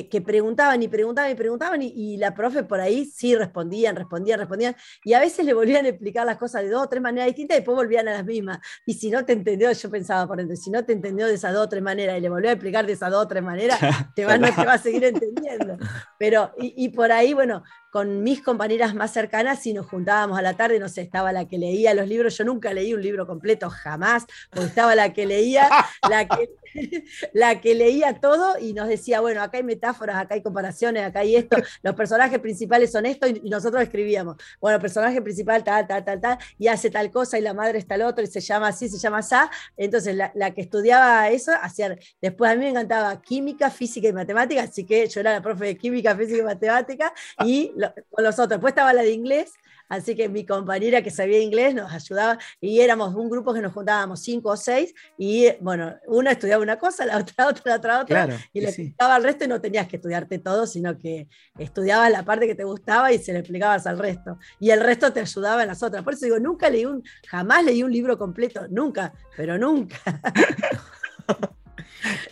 que, 0.08 0.20
preguntaban 0.20 0.82
y 0.82 0.88
preguntaban 0.88 1.30
y 1.32 1.34
preguntaban 1.34 1.82
y, 1.82 2.16
la 2.16 2.34
profe 2.34 2.62
por 2.62 2.80
ahí 2.80 3.04
sí 3.06 3.34
respondían, 3.34 3.96
respondían, 3.96 4.38
respondían 4.38 4.76
y 5.04 5.14
a 5.14 5.20
veces 5.20 5.44
le 5.44 5.52
volvían 5.54 5.86
a 5.86 5.88
explicar 5.88 6.26
las 6.26 6.36
cosas 6.36 6.62
de 6.62 6.68
dos 6.68 6.84
o 6.84 6.88
tres 6.88 7.02
maneras 7.02 7.26
distintas 7.26 7.56
y 7.56 7.60
después 7.60 7.76
volvían 7.76 8.06
a 8.08 8.12
las 8.12 8.24
mismas. 8.24 8.58
Y 8.86 8.94
si 8.94 9.10
no 9.10 9.24
te 9.24 9.32
entendió, 9.32 9.72
yo 9.72 9.90
pensaba 9.90 10.26
por 10.26 10.36
dentro, 10.36 10.56
si 10.56 10.70
no 10.70 10.84
te 10.84 10.92
entendió 10.92 11.26
de 11.26 11.34
esas 11.34 11.52
dos 11.52 11.66
o 11.66 11.68
tres 11.68 11.82
maneras 11.82 12.18
y 12.18 12.20
le 12.20 12.28
volvió 12.28 12.50
a 12.50 12.52
explicar 12.52 12.86
de 12.86 12.92
esas 12.92 13.10
dos 13.10 13.24
o 13.24 13.28
tres 13.28 13.42
maneras, 13.42 13.78
te 14.14 14.24
va, 14.24 14.38
no 14.38 14.54
te 14.54 14.64
va 14.64 14.74
a 14.74 14.78
seguir 14.78 15.04
entendiendo. 15.04 15.76
Pero, 16.18 16.52
y, 16.58 16.84
y 16.84 16.88
por 16.90 17.10
ahí, 17.10 17.34
bueno, 17.34 17.62
con 17.90 18.22
mis 18.22 18.40
compañeras 18.40 18.94
más 18.94 19.12
cercanas, 19.12 19.60
si 19.60 19.72
nos 19.72 19.86
juntábamos 19.86 20.38
a 20.38 20.42
la 20.42 20.56
tarde, 20.56 20.78
no 20.78 20.88
sé, 20.88 21.02
estaba 21.02 21.32
la 21.32 21.48
que 21.48 21.58
leía 21.58 21.92
los 21.92 22.06
libros, 22.06 22.38
yo 22.38 22.44
nunca 22.44 22.72
leí 22.72 22.94
un 22.94 23.02
libro 23.02 23.26
completo, 23.26 23.68
jamás, 23.68 24.26
porque 24.50 24.68
estaba 24.68 24.94
la 24.94 25.12
que 25.12 25.26
leía, 25.26 25.68
la 26.08 26.28
que, 26.28 26.50
la 27.32 27.60
que 27.60 27.74
leía 27.74 28.20
todo 28.20 28.58
y 28.58 28.74
nos 28.74 28.88
decía, 28.88 29.20
bueno, 29.20 29.42
acá 29.42 29.58
hay 29.58 29.64
metáforas, 29.80 30.16
acá 30.16 30.34
hay 30.34 30.42
comparaciones, 30.42 31.02
acá 31.02 31.20
hay 31.20 31.36
esto, 31.36 31.56
los 31.82 31.94
personajes 31.94 32.38
principales 32.38 32.92
son 32.92 33.06
esto, 33.06 33.26
y, 33.26 33.40
nosotros 33.48 33.82
escribíamos, 33.82 34.36
bueno, 34.60 34.76
el 34.76 34.82
personaje 34.82 35.22
principal 35.22 35.64
tal, 35.64 35.86
tal, 35.86 36.04
tal, 36.04 36.20
tal, 36.20 36.38
y 36.58 36.68
hace 36.68 36.90
tal 36.90 37.10
cosa, 37.10 37.38
y 37.38 37.42
la 37.42 37.54
madre 37.54 37.78
está 37.78 37.94
el 37.94 38.02
otro, 38.02 38.22
y 38.22 38.26
se 38.26 38.40
llama 38.40 38.68
así, 38.68 38.88
se 38.88 38.98
llama 38.98 39.18
así, 39.18 39.30
entonces 39.76 40.14
la, 40.14 40.50
que 40.50 40.60
estudiaba 40.60 41.28
eso, 41.30 41.52
hacía, 41.60 41.96
después 42.20 42.50
a 42.50 42.54
mí 42.54 42.60
me 42.60 42.70
encantaba 42.70 43.20
química, 43.22 43.70
física 43.70 44.08
y 44.08 44.12
matemática, 44.12 44.62
así 44.62 44.84
que 44.84 45.08
yo 45.08 45.20
era 45.20 45.32
la 45.32 45.40
profe 45.40 45.66
de 45.66 45.76
química, 45.76 46.14
física 46.14 46.38
y 46.38 46.42
matemática, 46.42 47.12
y 47.44 47.72
con 48.10 48.24
los 48.24 48.34
otros, 48.34 48.48
después 48.50 48.72
estaba 48.72 48.92
la 48.92 49.02
de 49.02 49.12
inglés, 49.12 49.52
Así 49.90 50.14
que 50.14 50.28
mi 50.28 50.46
compañera 50.46 51.02
que 51.02 51.10
sabía 51.10 51.40
inglés 51.40 51.74
nos 51.74 51.92
ayudaba 51.92 52.38
y 52.60 52.80
éramos 52.80 53.12
un 53.16 53.28
grupo 53.28 53.52
que 53.52 53.60
nos 53.60 53.72
juntábamos 53.72 54.22
cinco 54.22 54.50
o 54.50 54.56
seis 54.56 54.94
y 55.18 55.48
bueno, 55.60 55.96
una 56.06 56.30
estudiaba 56.30 56.62
una 56.62 56.78
cosa, 56.78 57.04
la 57.04 57.18
otra 57.18 57.48
otra, 57.48 57.62
la 57.66 57.76
otra 57.76 58.00
otra 58.00 58.38
y 58.52 58.60
le 58.60 58.68
explicaba 58.68 59.16
al 59.16 59.24
resto 59.24 59.44
y 59.44 59.48
no 59.48 59.60
tenías 59.60 59.88
que 59.88 59.96
estudiarte 59.96 60.38
todo, 60.38 60.68
sino 60.68 60.96
que 60.96 61.28
estudiabas 61.58 62.12
la 62.12 62.24
parte 62.24 62.46
que 62.46 62.54
te 62.54 62.62
gustaba 62.62 63.12
y 63.12 63.18
se 63.18 63.32
le 63.32 63.40
explicabas 63.40 63.84
al 63.88 63.98
resto. 63.98 64.38
Y 64.60 64.70
el 64.70 64.80
resto 64.80 65.12
te 65.12 65.18
ayudaba 65.18 65.62
en 65.62 65.68
las 65.68 65.82
otras. 65.82 66.04
Por 66.04 66.14
eso 66.14 66.24
digo, 66.24 66.38
nunca 66.38 66.70
leí 66.70 66.86
un, 66.86 67.02
jamás 67.26 67.64
leí 67.64 67.82
un 67.82 67.90
libro 67.90 68.16
completo, 68.16 68.68
nunca, 68.70 69.12
pero 69.36 69.58
nunca. 69.58 69.98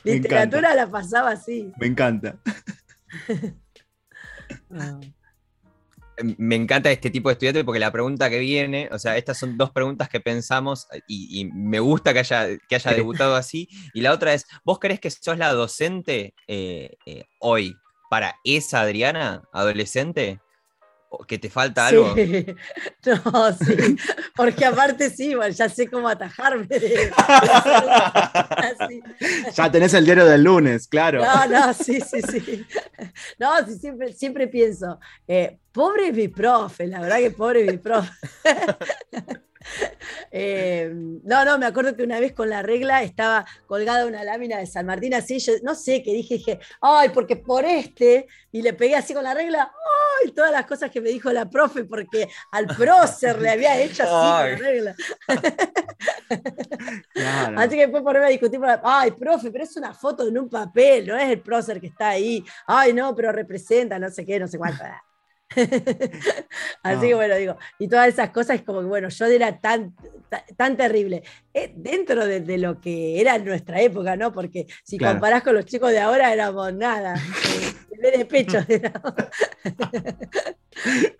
Literatura 0.05 0.77
la 0.77 0.89
pasaba 0.89 1.31
así. 1.31 1.73
Me 1.77 1.89
encanta. 1.89 2.39
Ah 4.71 5.01
me 6.37 6.57
encanta 6.57 6.91
este 6.91 7.11
tipo 7.11 7.29
de 7.29 7.35
estudiante 7.35 7.65
porque 7.65 7.79
la 7.79 7.93
pregunta 7.93 8.31
que 8.31 8.39
viene, 8.39 8.89
o 8.93 8.99
sea, 8.99 9.17
estas 9.17 9.39
son 9.39 9.57
dos 9.57 9.71
preguntas 9.71 10.09
que 10.09 10.21
pensamos 10.21 10.87
y, 11.07 11.49
me 11.53 11.81
gusta 11.81 12.13
que 12.13 12.21
haya, 12.21 12.49
que 12.69 12.77
haya 12.77 12.93
debutado 12.93 13.37
así. 13.37 13.69
Y 13.95 14.01
la 14.01 14.13
otra 14.13 14.35
es, 14.35 14.47
¿vos 14.65 14.79
crees 14.79 15.01
que 15.01 15.11
sos 15.11 15.39
la 15.39 15.53
docente 15.53 16.35
eh, 16.47 16.97
eh, 17.07 17.25
hoy 17.39 17.77
para 18.11 18.37
esa 18.45 18.81
Adriana, 18.81 19.43
adolescente? 19.53 20.41
Que 21.27 21.39
te 21.39 21.51
falta 21.51 21.87
algo. 21.87 22.15
No, 23.05 23.53
sí, 23.53 23.97
porque 24.35 24.65
aparte 24.65 25.09
sí, 25.09 25.35
ya 25.53 25.69
sé 25.69 25.89
cómo 25.89 26.09
atajarme. 26.09 26.69
ya 29.55 29.71
tenés 29.71 29.95
el 29.95 30.05
diario 30.05 30.27
del 30.27 30.43
lunes, 30.43 30.87
claro. 30.87 31.25
No, 31.25 31.47
no, 31.47 31.73
sí, 31.73 32.01
sí, 32.01 32.21
sí. 32.23 32.67
No, 33.39 33.67
sí, 33.67 33.79
siempre, 33.79 34.13
siempre 34.13 34.49
pienso, 34.49 34.99
eh, 35.27 35.59
pobre 35.73 36.13
mi 36.13 36.29
profe, 36.29 36.87
la 36.87 37.01
verdad 37.01 37.19
que 37.19 37.31
pobre 37.31 37.65
mi 37.65 37.79
profe. 37.79 38.11
Eh, 40.31 40.91
no, 40.93 41.43
no, 41.45 41.59
me 41.59 41.65
acuerdo 41.65 41.97
que 41.97 42.03
una 42.03 42.21
vez 42.21 42.35
con 42.35 42.51
la 42.51 42.61
regla 42.61 43.03
estaba 43.03 43.47
colgada 43.67 44.05
una 44.05 44.25
lámina 44.25 44.59
de 44.59 44.67
San 44.67 44.85
Martín 44.85 45.15
así, 45.15 45.39
yo 45.39 45.55
no 45.63 45.75
sé 45.75 46.03
qué 46.03 46.13
dije, 46.13 46.35
dije, 46.35 46.61
ay, 46.83 47.09
porque 47.11 47.37
por 47.37 47.65
este, 47.65 48.27
y 48.53 48.61
le 48.61 48.75
pegué 48.75 48.97
así 48.97 49.15
con 49.15 49.25
la 49.25 49.33
regla, 49.33 49.73
ay, 50.23 50.33
todas 50.33 50.53
las 50.53 50.67
cosas 50.67 50.91
que 50.91 51.01
me 51.01 51.09
dijo 51.09 51.33
la 51.33 51.49
profe, 51.49 51.85
porque 51.85 52.29
al 52.53 52.67
prócer 52.67 53.41
le 53.41 53.49
había 53.49 53.81
hecho 53.81 54.03
así 54.03 54.13
con 54.13 54.53
la 54.53 54.69
regla. 54.69 54.95
Así 57.57 57.71
que 57.71 57.83
después 57.83 58.03
ponerme 58.03 58.27
a 58.27 58.31
discutir, 58.31 58.61
ay, 58.83 59.13
profe, 59.13 59.51
pero 59.51 59.65
es 59.65 59.77
una 59.77 59.95
foto 59.95 60.29
en 60.29 60.39
un 60.39 60.49
papel, 60.49 61.07
no 61.07 61.17
es 61.17 61.31
el 61.31 61.41
prócer 61.41 61.81
que 61.81 61.87
está 61.87 62.11
ahí, 62.11 62.45
ay, 62.67 62.93
no, 62.93 63.15
pero 63.15 63.33
representa, 63.33 63.99
no 63.99 64.11
sé 64.11 64.27
qué, 64.27 64.39
no 64.39 64.47
sé 64.47 64.59
cuánto. 64.59 64.85
Así 66.83 67.09
que 67.09 67.15
bueno, 67.15 67.37
digo, 67.37 67.57
y 67.79 67.89
todas 67.89 68.09
esas 68.09 68.31
cosas, 68.31 68.63
como 68.63 68.81
que 68.81 68.87
bueno, 68.87 69.09
yo 69.09 69.27
era 69.27 69.59
tan, 69.59 69.95
tan, 70.57 70.77
terrible. 70.77 71.23
Eh, 71.55 71.73
dentro 71.75 72.27
de, 72.27 72.59
lo 72.59 72.81
que 72.81 73.21
era 73.21 73.39
nuestra 73.39 73.81
época, 73.81 74.17
¿no? 74.17 74.33
Porque 74.33 74.67
si 74.85 74.99
comparás 74.99 75.43
con 75.43 75.55
los 75.55 75.65
chicos 75.65 75.91
de 75.91 76.01
ahora, 76.01 76.33
éramos 76.33 76.73
nada. 76.75 77.15
de 78.01 78.25
pecho. 78.25 78.59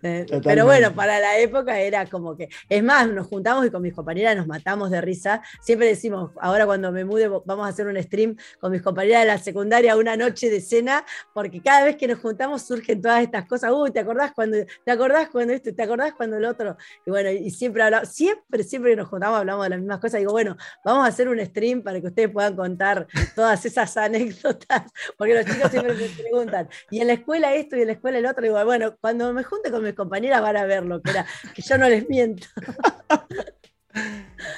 Eh, 0.01 0.25
pero 0.43 0.65
bueno, 0.65 0.93
para 0.93 1.19
la 1.19 1.37
época 1.37 1.79
era 1.79 2.05
como 2.05 2.35
que, 2.37 2.49
es 2.69 2.83
más, 2.83 3.09
nos 3.09 3.27
juntamos 3.27 3.65
y 3.65 3.69
con 3.69 3.81
mis 3.81 3.93
compañeras 3.93 4.37
nos 4.37 4.47
matamos 4.47 4.89
de 4.89 5.01
risa. 5.01 5.41
Siempre 5.61 5.87
decimos, 5.87 6.31
ahora 6.39 6.65
cuando 6.65 6.91
me 6.91 7.03
mude 7.03 7.27
vamos 7.27 7.65
a 7.65 7.69
hacer 7.69 7.87
un 7.87 8.01
stream 8.01 8.37
con 8.59 8.71
mis 8.71 8.81
compañeras 8.81 9.23
de 9.23 9.27
la 9.27 9.37
secundaria, 9.37 9.97
una 9.97 10.15
noche 10.15 10.49
de 10.49 10.61
cena, 10.61 11.05
porque 11.33 11.61
cada 11.61 11.85
vez 11.85 11.97
que 11.97 12.07
nos 12.07 12.19
juntamos 12.19 12.61
surgen 12.61 13.01
todas 13.01 13.21
estas 13.21 13.45
cosas. 13.47 13.71
Uy, 13.73 13.91
¿te 13.91 13.99
acordás 13.99 14.31
cuando, 14.33 14.57
te 14.85 14.91
acordás 14.91 15.29
cuando 15.29 15.53
esto, 15.53 15.73
te 15.73 15.83
acordás 15.83 16.13
cuando 16.13 16.37
el 16.37 16.45
otro? 16.45 16.77
Y 17.05 17.11
bueno, 17.11 17.29
y 17.29 17.51
siempre 17.51 17.83
hablamos, 17.83 18.09
siempre, 18.09 18.63
siempre 18.63 18.91
que 18.91 18.97
nos 18.97 19.09
juntamos 19.09 19.39
hablamos 19.39 19.65
de 19.65 19.69
las 19.71 19.79
mismas 19.79 19.99
cosas. 19.99 20.19
Digo, 20.19 20.31
bueno, 20.31 20.55
vamos 20.85 21.05
a 21.05 21.07
hacer 21.07 21.27
un 21.27 21.43
stream 21.45 21.81
para 21.81 21.99
que 21.99 22.07
ustedes 22.07 22.29
puedan 22.29 22.55
contar 22.55 23.07
todas 23.35 23.65
esas 23.65 23.95
anécdotas, 23.97 24.83
porque 25.17 25.33
los 25.33 25.45
chicos 25.45 25.71
siempre 25.71 25.93
me 25.93 26.07
preguntan, 26.07 26.68
y 26.89 27.01
en 27.01 27.07
la 27.07 27.13
escuela 27.13 27.53
esto 27.53 27.77
y 27.77 27.81
en 27.81 27.87
la 27.87 27.93
escuela 27.93 28.17
el 28.17 28.25
otro, 28.25 28.43
digo, 28.43 28.63
bueno, 28.65 28.95
cuando 28.99 29.33
me 29.33 29.43
junte 29.43 29.71
con 29.71 29.83
mis 29.83 29.93
compañeras 29.93 30.41
van 30.41 30.57
a 30.57 30.65
ver 30.65 30.85
lo 30.85 31.01
que 31.01 31.11
era, 31.11 31.25
que 31.53 31.61
yo 31.61 31.77
no 31.77 31.89
les 31.89 32.07
miento. 32.09 32.47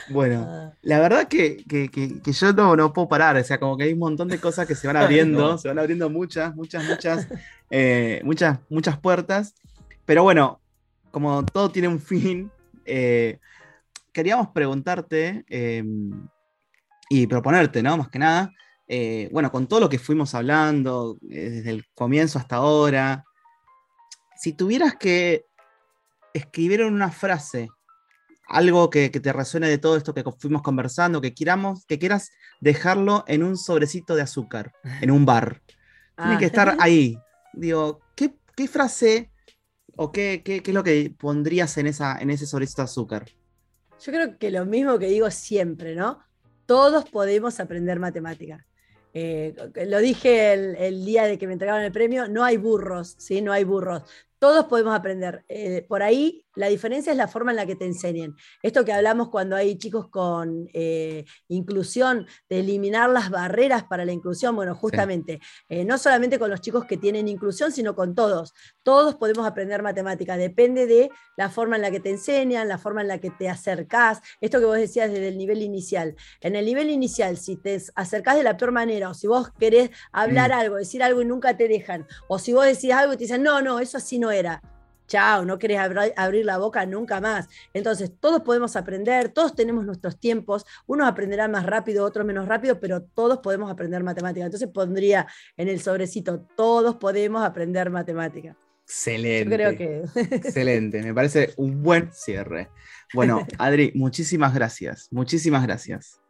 Bueno, 0.09 0.45
ah. 0.47 0.73
la 0.81 0.99
verdad 0.99 1.27
que, 1.27 1.63
yo 2.25 2.53
no, 2.53 2.75
no, 2.75 2.93
puedo 2.93 3.07
parar, 3.07 3.37
o 3.37 3.43
sea, 3.43 3.59
como 3.59 3.77
que 3.77 3.85
hay 3.85 3.93
un 3.93 3.99
montón 3.99 4.27
de 4.27 4.39
cosas 4.39 4.67
que 4.67 4.75
se 4.75 4.87
van 4.87 4.97
abriendo, 4.97 5.57
se 5.57 5.69
van 5.69 5.79
abriendo 5.79 6.09
muchas, 6.09 6.53
muchas, 6.55 6.83
muchas, 6.83 7.27
eh, 7.69 8.21
muchas, 8.23 8.59
muchas 8.69 8.99
puertas, 8.99 9.55
pero 10.05 10.23
bueno, 10.23 10.59
como 11.11 11.45
todo 11.45 11.71
tiene 11.71 11.87
un 11.87 11.99
fin, 11.99 12.51
eh, 12.85 13.39
queríamos 14.11 14.49
preguntarte 14.49 15.45
em, 15.47 16.27
y 17.09 17.27
proponerte, 17.27 17.81
¿no? 17.81 17.97
Más 17.97 18.09
que 18.09 18.19
nada, 18.19 18.51
eh, 18.93 19.29
bueno, 19.31 19.53
con 19.53 19.67
todo 19.67 19.79
lo 19.79 19.87
que 19.87 19.99
fuimos 19.99 20.35
hablando, 20.35 21.17
eh, 21.29 21.49
desde 21.49 21.69
el 21.69 21.85
comienzo 21.93 22.37
hasta 22.37 22.57
ahora, 22.57 23.23
si 24.35 24.51
tuvieras 24.51 24.97
que 24.97 25.45
escribir 26.33 26.81
en 26.81 26.93
una 26.93 27.09
frase 27.09 27.69
algo 28.49 28.89
que, 28.89 29.09
te 29.09 29.31
resuene 29.31 29.69
de 29.69 29.77
todo 29.77 29.95
esto 29.95 30.13
que 30.13 30.25
fuimos 30.37 30.61
conversando, 30.61 31.21
que, 31.21 31.33
queramos, 31.33 31.85
que 31.85 31.99
quieras 31.99 32.31
dejarlo 32.59 33.23
en 33.27 33.43
un 33.43 33.55
sobrecito 33.55 34.13
de 34.13 34.23
azúcar, 34.23 34.73
en 34.99 35.09
un 35.09 35.25
bar. 35.25 35.61
Tiene 36.17 36.37
que 36.37 36.47
estar 36.47 36.67
ah. 36.67 36.77
ahí. 36.81 37.17
Digo, 37.53 38.01
¿qué, 38.13 38.33
frase 38.67 39.31
o 39.95 40.11
qué, 40.11 40.41
qué, 40.43 40.61
es 40.65 40.73
lo 40.73 40.83
que 40.83 41.15
pondrías 41.17 41.77
en, 41.77 41.87
esa, 41.87 42.19
en 42.19 42.29
ese 42.29 42.45
sobrecito 42.45 42.81
de 42.81 42.87
azúcar? 42.87 43.25
Yo 44.01 44.11
creo 44.11 44.37
que 44.37 44.51
lo 44.51 44.65
mismo 44.65 44.99
que 44.99 45.05
digo 45.05 45.31
siempre, 45.31 45.95
¿no? 45.95 46.19
Todos 46.65 47.09
podemos 47.09 47.57
aprender 47.61 47.97
matemática. 47.97 48.65
Eh, 49.13 49.53
lo 49.87 49.99
dije 49.99 50.53
el, 50.53 51.05
día 51.05 51.25
de 51.25 51.37
que 51.37 51.47
me 51.47 51.53
entregaron 51.53 51.83
el 51.83 51.91
premio, 51.91 52.27
no 52.27 52.43
hay 52.43 52.57
burros, 52.57 53.15
¿sí? 53.17 53.41
No 53.41 53.51
hay 53.51 53.63
burros. 53.63 54.03
Todos 54.39 54.65
podemos 54.65 54.95
aprender. 54.95 55.43
Eh, 55.49 55.85
por 55.87 56.01
ahí 56.01 56.45
la 56.55 56.67
diferencia 56.67 57.11
es 57.11 57.17
la 57.17 57.27
forma 57.27 57.51
en 57.51 57.57
la 57.57 57.65
que 57.65 57.75
te 57.75 57.85
enseñen. 57.85 58.35
Esto 58.61 58.83
que 58.83 58.93
hablamos 58.93 59.29
cuando 59.29 59.55
hay 59.55 59.77
chicos 59.77 60.09
con 60.09 60.69
eh, 60.73 61.25
inclusión, 61.47 62.27
de 62.49 62.59
eliminar 62.59 63.09
las 63.09 63.29
barreras 63.29 63.83
para 63.83 64.05
la 64.05 64.11
inclusión, 64.11 64.55
bueno, 64.55 64.75
justamente, 64.75 65.39
eh, 65.69 65.85
no 65.85 65.97
solamente 65.97 66.39
con 66.39 66.49
los 66.49 66.61
chicos 66.61 66.85
que 66.85 66.97
tienen 66.97 67.27
inclusión, 67.27 67.71
sino 67.71 67.95
con 67.95 68.15
todos. 68.15 68.53
Todos 68.83 69.15
podemos 69.15 69.45
aprender 69.45 69.81
matemáticas, 69.81 70.37
depende 70.37 70.87
de 70.87 71.09
la 71.37 71.49
forma 71.49 71.75
en 71.75 71.81
la 71.83 71.91
que 71.91 71.99
te 71.99 72.09
enseñan, 72.09 72.67
la 72.67 72.77
forma 72.77 73.01
en 73.01 73.07
la 73.07 73.19
que 73.19 73.29
te 73.31 73.49
acercás. 73.49 74.21
Esto 74.41 74.59
que 74.59 74.65
vos 74.65 74.77
decías 74.77 75.11
desde 75.11 75.29
el 75.29 75.37
nivel 75.37 75.61
inicial. 75.61 76.15
En 76.41 76.55
el 76.55 76.65
nivel 76.65 76.89
inicial, 76.89 77.37
si 77.37 77.55
te 77.55 77.81
acercás 77.95 78.35
de 78.35 78.43
la 78.43 78.57
peor 78.57 78.71
manera, 78.71 79.09
o 79.09 79.13
si 79.13 79.27
vos 79.27 79.51
querés 79.57 79.91
hablar 80.11 80.51
mm. 80.51 80.53
algo, 80.53 80.75
decir 80.77 81.03
algo 81.03 81.21
y 81.21 81.25
nunca 81.25 81.55
te 81.55 81.67
dejan, 81.67 82.07
o 82.27 82.39
si 82.39 82.53
vos 82.53 82.65
decís 82.65 82.91
algo 82.91 83.13
y 83.13 83.17
te 83.17 83.23
dicen, 83.23 83.43
no, 83.43 83.61
no, 83.61 83.79
eso 83.79 83.97
así 83.97 84.19
no 84.19 84.31
era 84.31 84.61
chao, 85.11 85.43
no 85.43 85.59
querés 85.59 85.77
abrir 86.15 86.45
la 86.45 86.57
boca 86.57 86.85
nunca 86.85 87.19
más. 87.19 87.49
Entonces, 87.73 88.13
todos 88.17 88.43
podemos 88.43 88.77
aprender, 88.77 89.27
todos 89.27 89.53
tenemos 89.53 89.85
nuestros 89.85 90.17
tiempos, 90.17 90.65
unos 90.87 91.05
aprenderán 91.05 91.51
más 91.51 91.65
rápido, 91.65 92.05
otros 92.05 92.25
menos 92.25 92.47
rápido, 92.47 92.79
pero 92.79 93.01
todos 93.01 93.39
podemos 93.39 93.69
aprender 93.69 94.03
matemática. 94.03 94.45
Entonces 94.45 94.69
pondría 94.69 95.27
en 95.57 95.67
el 95.67 95.81
sobrecito, 95.81 96.47
todos 96.55 96.95
podemos 96.95 97.43
aprender 97.43 97.89
matemática. 97.89 98.55
Excelente. 98.83 99.53
creo 99.53 99.77
que... 99.77 100.03
Excelente, 100.15 101.03
me 101.03 101.13
parece 101.13 101.53
un 101.57 101.83
buen 101.83 102.13
cierre. 102.13 102.69
Bueno, 103.13 103.45
Adri, 103.57 103.91
muchísimas 103.95 104.53
gracias, 104.53 105.09
muchísimas 105.11 105.63
gracias. 105.63 106.21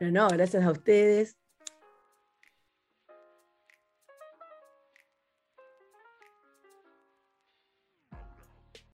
No, 0.00 0.10
no, 0.10 0.28
gracias 0.28 0.64
a 0.64 0.70
ustedes. 0.70 1.38